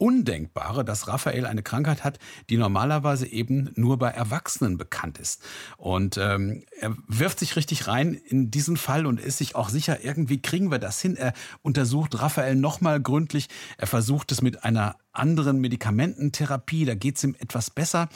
[0.04, 5.42] Undenkbare, dass Raphael eine Krankheit hat, die normalerweise eben nur bei Erwachsenen bekannt ist.
[5.78, 10.04] Und ähm, er wirft sich richtig rein in diesen Fall und ist sich auch sicher,
[10.04, 11.16] irgendwie kriegen wir das hin.
[11.16, 13.48] Er untersucht Raphael nochmal gründlich.
[13.78, 18.10] Er versucht es mit einer anderen Medikamententherapie, da geht es ihm etwas besser.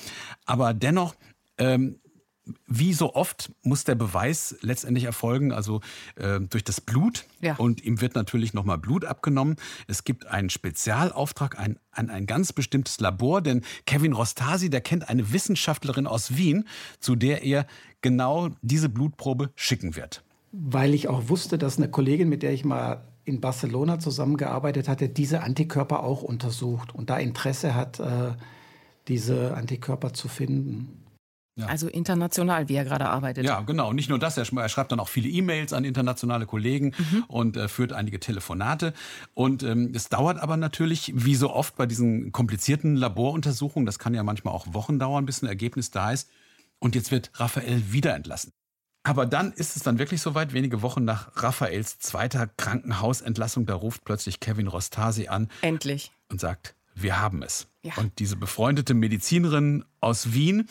[0.45, 1.15] Aber dennoch
[1.57, 2.01] ähm,
[2.67, 5.81] wie so oft muss der Beweis letztendlich erfolgen, also
[6.15, 7.25] äh, durch das Blut.
[7.41, 7.55] Ja.
[7.55, 9.55] Und ihm wird natürlich nochmal Blut abgenommen.
[9.87, 15.09] Es gibt einen Spezialauftrag ein, an ein ganz bestimmtes Labor, denn Kevin Rostasi, der kennt
[15.09, 16.65] eine Wissenschaftlerin aus Wien,
[16.99, 17.67] zu der er
[18.01, 20.23] genau diese Blutprobe schicken wird.
[20.51, 25.09] Weil ich auch wusste, dass eine Kollegin, mit der ich mal in Barcelona zusammengearbeitet hatte,
[25.09, 28.31] diese Antikörper auch untersucht und da Interesse hat, äh,
[29.09, 31.03] diese Antikörper zu finden.
[31.57, 31.65] Ja.
[31.65, 33.43] Also international, wie er gerade arbeitet.
[33.43, 33.91] Ja, genau.
[33.91, 37.23] Nicht nur das, er schreibt dann auch viele E-Mails an internationale Kollegen mhm.
[37.27, 38.93] und äh, führt einige Telefonate.
[39.33, 44.13] Und ähm, es dauert aber natürlich, wie so oft bei diesen komplizierten Laboruntersuchungen, das kann
[44.13, 46.29] ja manchmal auch Wochen dauern, bis ein Ergebnis da ist.
[46.77, 48.53] Und jetzt wird Raphael wieder entlassen.
[49.01, 54.03] Aber dann ist es dann wirklich soweit, wenige Wochen nach Raphaels zweiter Krankenhausentlassung, da ruft
[54.03, 55.49] plötzlich Kevin Rostasi an.
[55.61, 56.11] Endlich.
[56.29, 57.67] Und sagt, wir haben es.
[57.83, 57.93] Ja.
[57.97, 60.67] Und diese befreundete Medizinerin aus Wien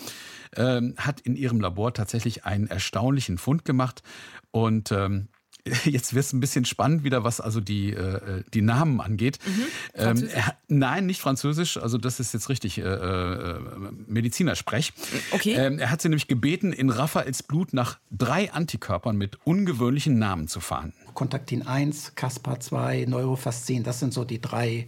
[0.57, 4.03] ähm, hat in ihrem Labor tatsächlich einen erstaunlichen Fund gemacht.
[4.51, 5.29] Und ähm,
[5.85, 9.39] jetzt wird es ein bisschen spannend wieder, was also die, äh, die Namen angeht.
[9.45, 9.62] Mhm.
[9.95, 13.61] Ähm, er, nein, nicht Französisch, also das ist jetzt richtig äh, äh,
[14.07, 14.93] Medizinersprech.
[15.33, 15.55] Okay.
[15.55, 20.49] Ähm, er hat sie nämlich gebeten, in Raphaels Blut nach drei Antikörpern mit ungewöhnlichen Namen
[20.49, 20.93] zu fahren.
[21.15, 24.87] Kontaktin 1, Caspar 2, Neurofascin, das sind so die drei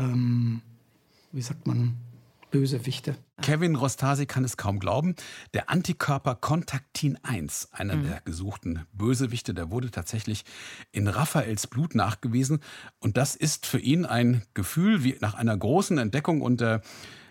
[0.00, 0.62] ähm,
[1.32, 1.96] wie sagt man,
[2.50, 3.16] Bösewichte.
[3.42, 5.14] Kevin Rostasi kann es kaum glauben.
[5.54, 8.04] Der Antikörper Kontaktin 1, einer mhm.
[8.04, 10.44] der gesuchten Bösewichte, der wurde tatsächlich
[10.90, 12.60] in Raphaels Blut nachgewiesen.
[12.98, 16.40] Und das ist für ihn ein Gefühl wie nach einer großen Entdeckung.
[16.42, 16.80] Und äh,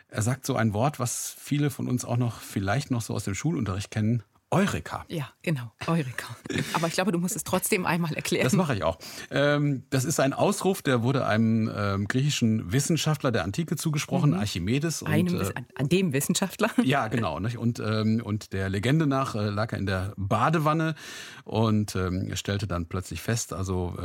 [0.08, 3.26] er sagt so ein Wort, was viele von uns auch noch vielleicht noch so aus
[3.26, 4.24] dem Schulunterricht kennen.
[4.52, 5.06] Eureka.
[5.10, 6.36] Ja, genau, Eureka.
[6.74, 8.44] Aber ich glaube, du musst es trotzdem einmal erklären.
[8.44, 8.98] Das mache ich auch.
[9.30, 14.40] Ähm, das ist ein Ausruf, der wurde einem ähm, griechischen Wissenschaftler der Antike zugesprochen, mhm.
[14.40, 15.04] Archimedes.
[15.04, 16.70] Und, einem, äh, an dem Wissenschaftler?
[16.84, 17.40] Ja, genau.
[17.40, 17.58] Nicht?
[17.58, 20.96] Und, ähm, und der Legende nach äh, lag er in der Badewanne
[21.44, 21.98] und
[22.34, 23.96] stellte dann plötzlich fest, also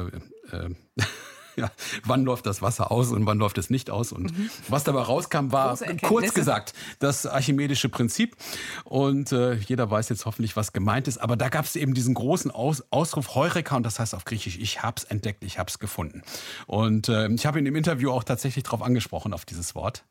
[0.51, 0.71] äh, äh
[1.57, 1.71] ja,
[2.05, 4.13] wann läuft das Wasser aus und wann läuft es nicht aus.
[4.13, 4.51] Und mhm.
[4.69, 8.37] was dabei rauskam, war kurz gesagt das archimedische Prinzip.
[8.85, 11.19] Und äh, jeder weiß jetzt hoffentlich, was gemeint ist.
[11.19, 14.59] Aber da gab es eben diesen großen Aus Ausruf Heureka und das heißt auf Griechisch,
[14.59, 16.23] ich hab's entdeckt, ich hab's gefunden.
[16.67, 20.05] Und äh, ich habe ihn im Interview auch tatsächlich darauf angesprochen, auf dieses Wort.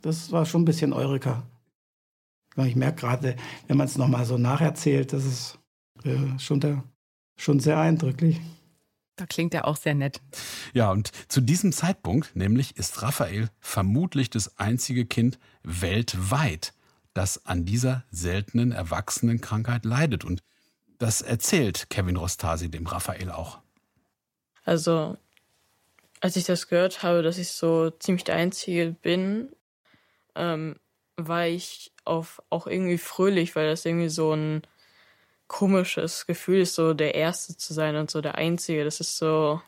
[0.00, 1.42] Das war schon ein bisschen Eureka.
[2.56, 3.36] Ich merke gerade,
[3.68, 5.58] wenn man es nochmal so nacherzählt, das ist
[6.04, 6.82] äh, schon, der,
[7.36, 8.40] schon sehr eindrücklich.
[9.20, 10.22] Da klingt er auch sehr nett.
[10.72, 16.72] Ja, und zu diesem Zeitpunkt, nämlich ist Raphael vermutlich das einzige Kind weltweit,
[17.12, 20.24] das an dieser seltenen Erwachsenenkrankheit leidet.
[20.24, 20.42] Und
[20.96, 23.58] das erzählt Kevin Rostasi dem Raphael auch.
[24.64, 25.18] Also,
[26.20, 29.50] als ich das gehört habe, dass ich so ziemlich der Einzige bin,
[30.34, 30.76] ähm,
[31.18, 34.62] war ich auf, auch irgendwie fröhlich, weil das irgendwie so ein
[35.50, 38.84] komisches Gefühl ist, so der Erste zu sein und so der Einzige.
[38.84, 39.60] Das ist so,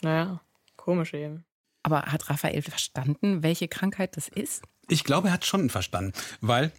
[0.00, 0.40] naja,
[0.76, 1.44] komisch eben.
[1.82, 4.62] Aber hat Raphael verstanden, welche Krankheit das ist?
[4.88, 6.72] Ich glaube, er hat schon verstanden, weil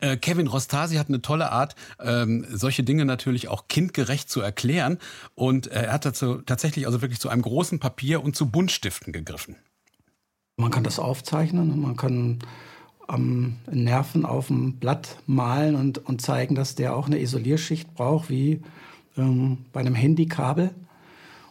[0.00, 4.98] äh, Kevin Rostasi hat eine tolle Art, ähm, solche Dinge natürlich auch kindgerecht zu erklären.
[5.34, 9.14] Und äh, er hat dazu tatsächlich also wirklich zu einem großen Papier und zu Buntstiften
[9.14, 9.56] gegriffen.
[10.58, 12.40] Man kann das aufzeichnen und man kann
[13.10, 18.30] am Nerven auf dem Blatt malen und, und zeigen, dass der auch eine Isolierschicht braucht,
[18.30, 18.60] wie
[19.16, 20.70] ähm, bei einem Handykabel.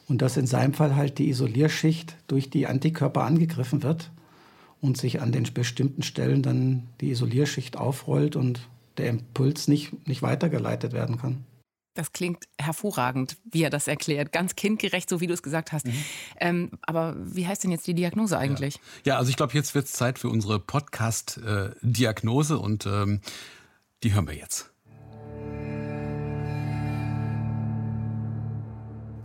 [0.08, 4.10] Und dass in seinem Fall halt die Isolierschicht durch die Antikörper angegriffen wird
[4.82, 10.24] und sich an den bestimmten Stellen dann die Isolierschicht aufrollt und der Impuls nicht, nicht
[10.24, 11.46] weitergeleitet werden kann.
[11.96, 14.32] Das klingt hervorragend, wie er das erklärt.
[14.32, 15.88] Ganz kindgerecht, so wie du es gesagt hast.
[15.88, 16.04] Mhm.
[16.40, 18.76] Ähm, aber wie heißt denn jetzt die Diagnose eigentlich?
[19.04, 23.22] Ja, ja also ich glaube, jetzt wird es Zeit für unsere Podcast-Diagnose äh, und ähm,
[24.04, 24.72] die hören wir jetzt.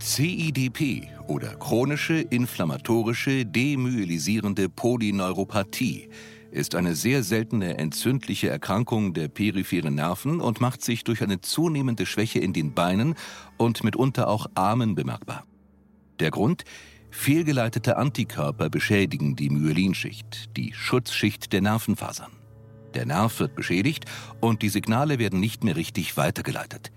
[0.01, 6.09] CIDP oder chronische inflammatorische demyelisierende Polyneuropathie
[6.55, 12.05] ist eine sehr seltene entzündliche Erkrankung der peripheren Nerven und macht sich durch eine zunehmende
[12.05, 13.15] Schwäche in den Beinen
[13.57, 15.45] und mitunter auch Armen bemerkbar.
[16.19, 16.63] Der Grund?
[17.11, 22.31] Fehlgeleitete Antikörper beschädigen die Myelinschicht, die Schutzschicht der Nervenfasern.
[22.93, 24.05] Der Nerv wird beschädigt
[24.41, 26.91] und die Signale werden nicht mehr richtig weitergeleitet.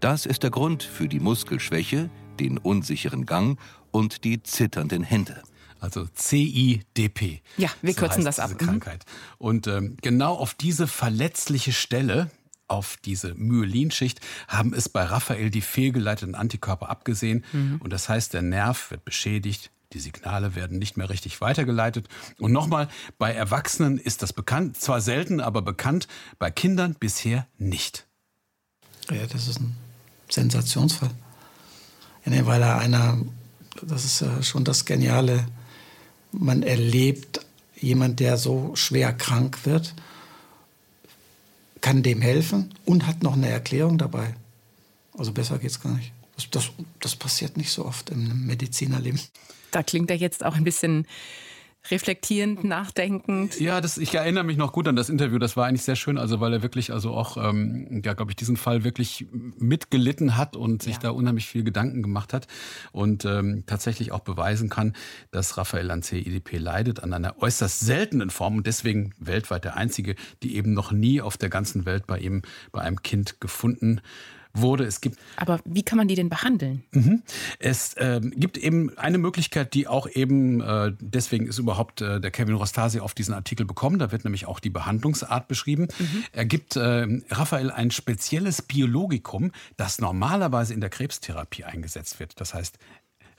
[0.00, 3.58] Das ist der Grund für die Muskelschwäche, den unsicheren Gang
[3.90, 5.42] und die zitternden Hände
[5.84, 7.42] also CIDP.
[7.56, 8.50] Ja, wir so kürzen das ab.
[8.50, 8.66] Diese mhm.
[8.66, 9.04] Krankheit.
[9.38, 12.30] Und ähm, genau auf diese verletzliche Stelle,
[12.66, 17.44] auf diese Myelinschicht, haben es bei Raphael die fehlgeleiteten Antikörper abgesehen.
[17.52, 17.80] Mhm.
[17.82, 22.08] Und das heißt, der Nerv wird beschädigt, die Signale werden nicht mehr richtig weitergeleitet.
[22.38, 26.08] Und nochmal, bei Erwachsenen ist das bekannt, zwar selten, aber bekannt,
[26.38, 28.06] bei Kindern bisher nicht.
[29.10, 29.76] Ja, das ist ein
[30.28, 31.10] Sensationsfall.
[32.24, 33.18] Ja, weil er einer,
[33.82, 35.46] das ist ja schon das Geniale
[36.38, 37.40] man erlebt,
[37.80, 39.94] jemand, der so schwer krank wird,
[41.80, 44.34] kann dem helfen und hat noch eine Erklärung dabei.
[45.16, 46.12] Also besser geht's gar nicht.
[46.50, 46.70] Das,
[47.00, 49.20] das passiert nicht so oft im Medizinerleben.
[49.70, 51.06] Da klingt er jetzt auch ein bisschen
[51.90, 53.60] reflektierend, nachdenkend.
[53.60, 55.38] Ja, das, ich erinnere mich noch gut an das Interview.
[55.38, 58.36] Das war eigentlich sehr schön, also weil er wirklich, also auch, ähm, ja, glaube ich,
[58.36, 59.26] diesen Fall wirklich
[59.58, 61.00] mitgelitten hat und sich ja.
[61.00, 62.46] da unheimlich viel Gedanken gemacht hat
[62.92, 64.94] und ähm, tatsächlich auch beweisen kann,
[65.30, 70.14] dass Raphael an CIDP leidet, an einer äußerst seltenen Form und deswegen weltweit der einzige,
[70.42, 74.00] die eben noch nie auf der ganzen Welt bei ihm, bei einem Kind gefunden
[74.54, 74.84] wurde.
[74.84, 76.84] Es gibt Aber wie kann man die denn behandeln?
[76.92, 77.22] Mhm.
[77.58, 82.30] Es äh, gibt eben eine Möglichkeit, die auch eben, äh, deswegen ist überhaupt äh, der
[82.30, 83.98] Kevin Rostasi auf diesen Artikel bekommen.
[83.98, 85.88] Da wird nämlich auch die Behandlungsart beschrieben.
[85.98, 86.24] Mhm.
[86.32, 92.40] Er gibt äh, Raphael ein spezielles Biologikum, das normalerweise in der Krebstherapie eingesetzt wird.
[92.40, 92.78] Das heißt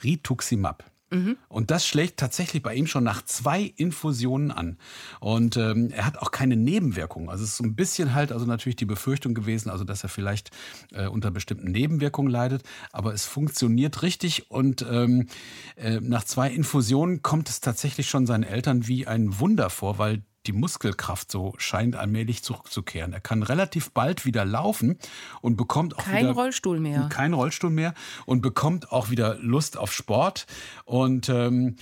[0.03, 0.84] Rituximab.
[1.11, 1.37] Mhm.
[1.49, 4.77] Und das schlägt tatsächlich bei ihm schon nach zwei Infusionen an.
[5.19, 7.29] Und ähm, er hat auch keine Nebenwirkungen.
[7.29, 10.09] Also es ist so ein bisschen halt, also natürlich die Befürchtung gewesen, also dass er
[10.09, 10.51] vielleicht
[10.91, 12.63] äh, unter bestimmten Nebenwirkungen leidet.
[12.91, 15.27] Aber es funktioniert richtig und ähm,
[15.75, 20.23] äh, nach zwei Infusionen kommt es tatsächlich schon seinen Eltern wie ein Wunder vor, weil
[20.47, 23.13] die Muskelkraft so scheint allmählich zurückzukehren.
[23.13, 24.97] Er kann relativ bald wieder laufen
[25.41, 27.09] und bekommt auch kein wieder Rollstuhl mehr.
[27.09, 27.93] Kein Rollstuhl mehr
[28.25, 30.45] und bekommt auch wieder Lust auf Sport
[30.85, 31.75] und ähm,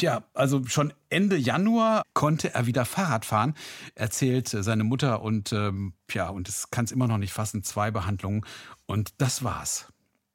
[0.00, 3.54] ja, also schon Ende Januar konnte er wieder Fahrrad fahren,
[3.94, 7.90] erzählt seine Mutter und ähm, ja, und es kann es immer noch nicht fassen, zwei
[7.90, 8.44] Behandlungen
[8.86, 9.86] und das war's.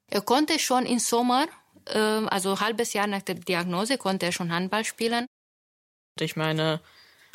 [0.07, 1.45] Er konnte schon im Sommer,
[1.85, 5.25] äh, also ein halbes Jahr nach der Diagnose, konnte er schon Handball spielen.
[6.19, 6.81] Ich meine,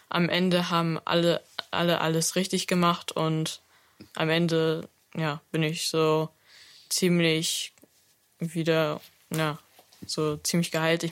[0.08, 3.60] am Ende haben alle, alle alles richtig gemacht und
[4.14, 6.28] am Ende, ja, bin ich so
[6.88, 7.72] ziemlich
[8.38, 9.00] wieder,
[9.34, 9.58] ja,
[10.04, 11.10] so ziemlich geheilt.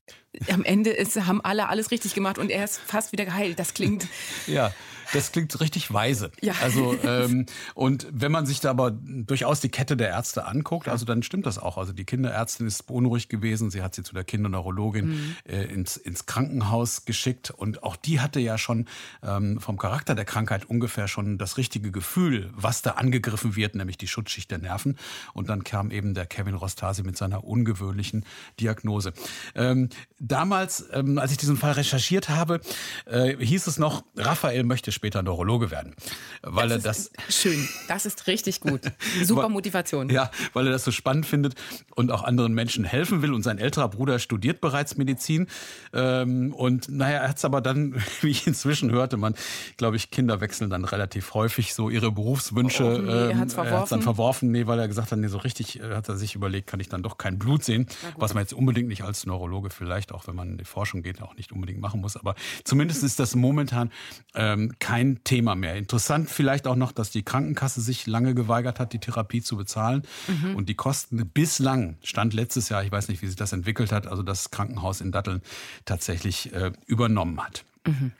[0.48, 3.58] Am Ende ist, haben alle alles richtig gemacht und er ist fast wieder geheilt.
[3.58, 4.06] Das klingt.
[4.46, 4.72] ja,
[5.12, 6.30] Das klingt richtig weise.
[6.40, 6.54] Ja.
[6.62, 11.04] Also ähm, und wenn man sich da aber durchaus die Kette der Ärzte anguckt, also
[11.04, 11.78] dann stimmt das auch.
[11.78, 13.70] Also die Kinderärztin ist beunruhigt gewesen.
[13.70, 15.36] Sie hat sie zu der Kinderneurologin mhm.
[15.46, 18.86] äh, ins, ins Krankenhaus geschickt und auch die hatte ja schon
[19.22, 23.98] ähm, vom Charakter der Krankheit ungefähr schon das richtige Gefühl, was da angegriffen wird, nämlich
[23.98, 24.96] die Schutzschicht der Nerven.
[25.32, 28.24] Und dann kam eben der Kevin Rostasi mit seiner ungewöhnlichen
[28.60, 29.12] Diagnose.
[29.54, 29.88] Ähm,
[30.18, 32.60] damals, ähm, als ich diesen Fall recherchiert habe,
[33.06, 35.94] äh, hieß es noch, Raphael möchte später Neurologe werden,
[36.42, 38.80] weil das er das schön, das ist richtig gut,
[39.22, 40.08] super Motivation.
[40.08, 41.54] Ja, weil er das so spannend findet
[41.94, 43.32] und auch anderen Menschen helfen will.
[43.32, 45.48] Und sein älterer Bruder studiert bereits Medizin.
[45.92, 49.34] Ähm, und naja, er hat es aber dann, wie ich inzwischen hörte, man,
[49.76, 52.84] glaube ich, Kinder wechseln dann relativ häufig so ihre Berufswünsche.
[52.84, 53.90] Oh, nee, er hat es verworfen.
[53.90, 56.68] dann verworfen, nee, weil er gesagt hat, nee, so richtig äh, hat er sich überlegt,
[56.68, 57.86] kann ich dann doch kein Blut sehen,
[58.16, 61.22] was man jetzt unbedingt nicht als Neurologe vielleicht, auch wenn man in die Forschung geht,
[61.22, 62.16] auch nicht unbedingt machen muss.
[62.16, 62.34] Aber
[62.64, 63.90] zumindest ist das momentan
[64.34, 65.76] ähm, kein Thema mehr.
[65.76, 70.02] Interessant vielleicht auch noch, dass die Krankenkasse sich lange geweigert hat, die Therapie zu bezahlen
[70.28, 70.56] mhm.
[70.56, 74.06] und die Kosten bislang, stand letztes Jahr, ich weiß nicht, wie sich das entwickelt hat,
[74.06, 75.40] also das Krankenhaus in Datteln
[75.86, 77.64] tatsächlich äh, übernommen hat.
[77.86, 78.12] Mhm.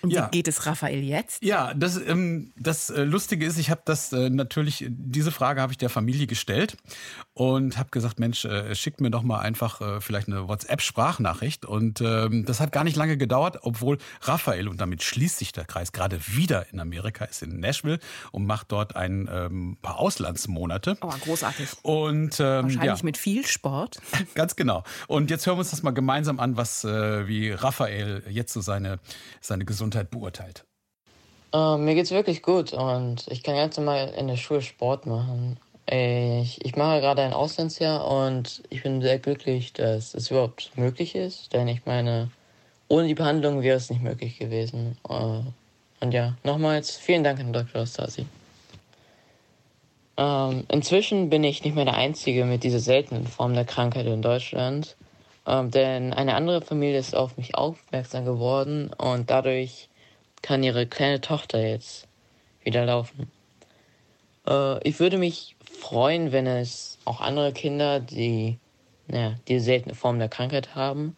[0.00, 0.26] Und ja.
[0.26, 1.44] wie geht es Raphael jetzt?
[1.44, 5.72] Ja, das, ähm, das äh, Lustige ist, ich habe das äh, natürlich, diese Frage habe
[5.72, 6.78] ich der Familie gestellt
[7.34, 11.64] und habe gesagt, Mensch, äh, schickt mir doch mal einfach äh, vielleicht eine WhatsApp-Sprachnachricht.
[11.64, 15.64] Und ähm, das hat gar nicht lange gedauert, obwohl Raphael, und damit schließt sich der
[15.64, 18.00] Kreis, gerade wieder in Amerika ist, in Nashville
[18.32, 20.98] und macht dort ein ähm, paar Auslandsmonate.
[21.00, 21.68] Oh, großartig.
[21.82, 22.98] Und, ähm, Wahrscheinlich ja.
[23.02, 23.98] mit viel Sport.
[24.34, 24.84] Ganz genau.
[25.08, 28.60] Und jetzt hören wir uns das mal gemeinsam an, was äh, wie Raphael jetzt so
[28.60, 28.98] seine,
[29.40, 30.66] seine Gesundheit beurteilt?
[31.54, 35.58] Uh, mir geht's wirklich gut und ich kann ganz normal in der Schule Sport machen.
[35.86, 41.14] Ich, ich mache gerade ein Auslandsjahr und ich bin sehr glücklich, dass es überhaupt möglich
[41.14, 42.30] ist, denn ich meine,
[42.88, 44.96] ohne die Behandlung wäre es nicht möglich gewesen.
[45.08, 45.42] Uh,
[46.00, 47.82] und ja, nochmals vielen Dank an Dr.
[47.82, 48.26] Ostasi.
[50.16, 54.22] Ähm, inzwischen bin ich nicht mehr der Einzige mit dieser seltenen Form der Krankheit in
[54.22, 54.96] Deutschland.
[55.46, 59.88] Ähm, denn eine andere Familie ist auf mich aufmerksam geworden und dadurch
[60.42, 62.06] kann ihre kleine Tochter jetzt
[62.62, 63.30] wieder laufen.
[64.46, 68.58] Äh, ich würde mich freuen, wenn es auch andere Kinder, die
[69.08, 71.16] naja, die seltene Form der Krankheit haben,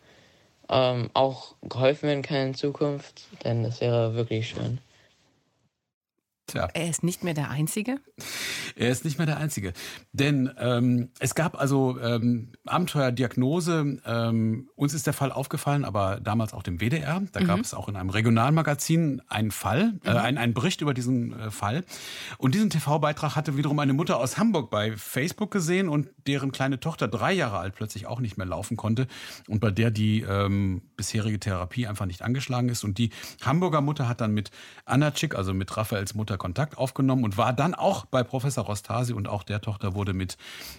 [0.68, 4.80] ähm, auch geholfen werden kann in Zukunft, denn das wäre wirklich schön.
[6.46, 6.68] Tja.
[6.74, 8.00] Er ist nicht mehr der Einzige?
[8.76, 9.72] Er ist nicht mehr der Einzige.
[10.12, 14.00] Denn ähm, es gab also ähm, Abenteuerdiagnose.
[14.04, 17.22] Ähm, uns ist der Fall aufgefallen, aber damals auch dem WDR.
[17.32, 17.46] Da mhm.
[17.46, 20.16] gab es auch in einem Regionalmagazin einen Fall, äh, mhm.
[20.16, 21.84] einen, einen Bericht über diesen äh, Fall.
[22.36, 26.78] Und diesen TV-Beitrag hatte wiederum eine Mutter aus Hamburg bei Facebook gesehen und deren kleine
[26.78, 29.06] Tochter drei Jahre alt plötzlich auch nicht mehr laufen konnte
[29.48, 32.84] und bei der die ähm, bisherige Therapie einfach nicht angeschlagen ist.
[32.84, 33.10] Und die
[33.42, 34.50] Hamburger Mutter hat dann mit
[34.84, 38.64] Anna Chick, also mit Raphaels Mutter, Tochter Kontakt aufgenommen und war dann auch bei Professor
[38.64, 40.36] Rostasi und auch der Tochter wurde mit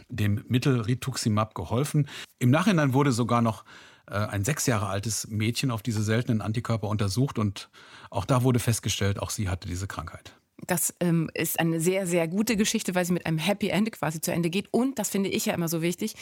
[0.09, 2.07] dem Mittel Rituximab geholfen.
[2.39, 3.63] Im Nachhinein wurde sogar noch
[4.07, 7.69] äh, ein sechs Jahre altes Mädchen auf diese seltenen Antikörper untersucht und
[8.09, 10.34] auch da wurde festgestellt, auch sie hatte diese Krankheit.
[10.67, 14.21] Das ähm, ist eine sehr, sehr gute Geschichte, weil sie mit einem Happy End quasi
[14.21, 14.67] zu Ende geht.
[14.71, 16.15] Und, das finde ich ja immer so wichtig,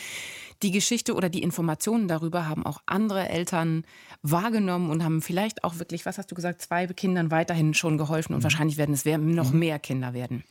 [0.64, 3.86] die Geschichte oder die Informationen darüber haben auch andere Eltern
[4.22, 8.34] wahrgenommen und haben vielleicht auch wirklich, was hast du gesagt, zwei Kindern weiterhin schon geholfen.
[8.34, 8.44] Und mhm.
[8.44, 9.60] wahrscheinlich werden es noch mhm.
[9.60, 10.44] mehr Kinder werden.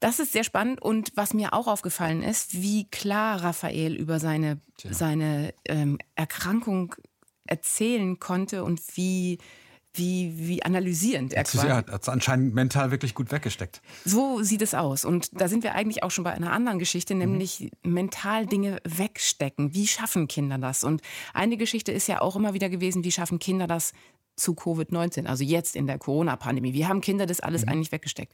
[0.00, 4.58] Das ist sehr spannend und was mir auch aufgefallen ist, wie klar Raphael über seine,
[4.76, 6.96] seine ähm, Erkrankung
[7.46, 9.38] erzählen konnte und wie
[9.94, 11.66] wie, wie analysierend er quasi.
[11.66, 13.82] Ja, hat es anscheinend mental wirklich gut weggesteckt.
[14.04, 15.04] So sieht es aus.
[15.04, 17.92] Und da sind wir eigentlich auch schon bei einer anderen Geschichte, nämlich mhm.
[17.92, 19.74] mental Dinge wegstecken.
[19.74, 20.84] Wie schaffen Kinder das?
[20.84, 21.02] Und
[21.34, 23.92] eine Geschichte ist ja auch immer wieder gewesen, wie schaffen Kinder das,
[24.36, 26.72] zu Covid-19, also jetzt in der Corona-Pandemie.
[26.72, 27.68] Wie haben Kinder das alles mhm.
[27.68, 28.32] eigentlich weggesteckt?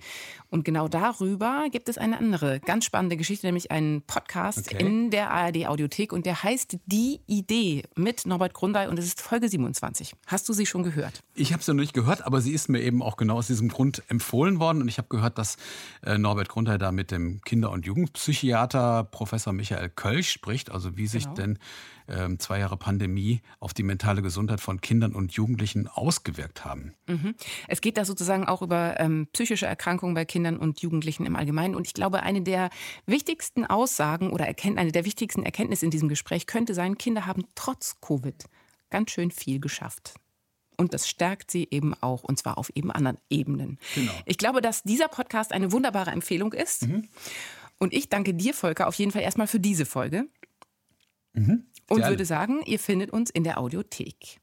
[0.51, 4.85] Und genau darüber gibt es eine andere ganz spannende Geschichte, nämlich einen Podcast okay.
[4.85, 9.49] in der ARD-Audiothek und der heißt Die Idee mit Norbert Grundei und es ist Folge
[9.49, 10.15] 27.
[10.27, 11.23] Hast du sie schon gehört?
[11.35, 13.69] Ich habe sie noch nicht gehört, aber sie ist mir eben auch genau aus diesem
[13.69, 15.57] Grund empfohlen worden und ich habe gehört, dass
[16.05, 21.07] äh, Norbert Grundei da mit dem Kinder- und Jugendpsychiater Professor Michael Kölsch spricht, also wie
[21.07, 21.35] sich genau.
[21.37, 21.59] denn
[22.39, 26.95] zwei Jahre Pandemie auf die mentale Gesundheit von Kindern und Jugendlichen ausgewirkt haben.
[27.07, 27.35] Mhm.
[27.67, 31.75] Es geht da sozusagen auch über ähm, psychische Erkrankungen bei Kindern und Jugendlichen im Allgemeinen.
[31.75, 32.71] Und ich glaube, eine der
[33.07, 38.01] wichtigsten Aussagen oder eine der wichtigsten Erkenntnisse in diesem Gespräch könnte sein, Kinder haben trotz
[38.01, 38.45] Covid
[38.91, 40.15] ganz schön viel geschafft.
[40.77, 43.79] Und das stärkt sie eben auch, und zwar auf eben anderen Ebenen.
[43.95, 44.13] Genau.
[44.27, 46.87] Ich glaube, dass dieser Podcast eine wunderbare Empfehlung ist.
[46.87, 47.09] Mhm.
[47.79, 50.27] Und ich danke dir, Volker, auf jeden Fall erstmal für diese Folge.
[51.39, 51.65] Mhm.
[51.91, 54.41] Und würde sagen, ihr findet uns in der Audiothek.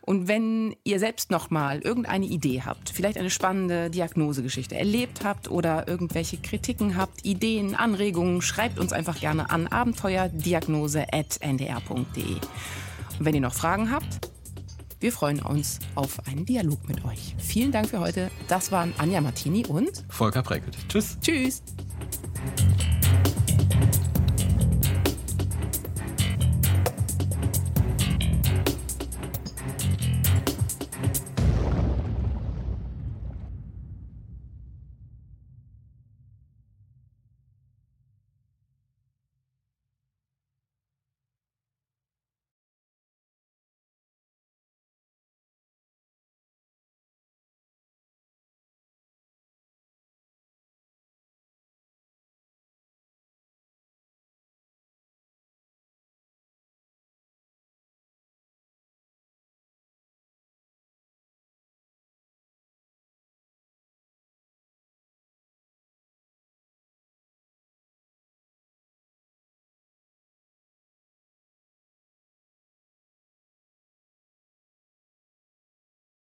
[0.00, 5.50] Und wenn ihr selbst noch mal irgendeine Idee habt, vielleicht eine spannende Diagnosegeschichte erlebt habt
[5.50, 12.34] oder irgendwelche Kritiken habt, Ideen, Anregungen, schreibt uns einfach gerne an abenteuerdiagnose.ndr.de.
[13.18, 14.30] Und wenn ihr noch Fragen habt,
[15.00, 17.34] wir freuen uns auf einen Dialog mit euch.
[17.38, 18.30] Vielen Dank für heute.
[18.48, 20.76] Das waren Anja Martini und Volker Preckelt.
[20.88, 21.18] Tschüss.
[21.20, 21.62] Tschüss.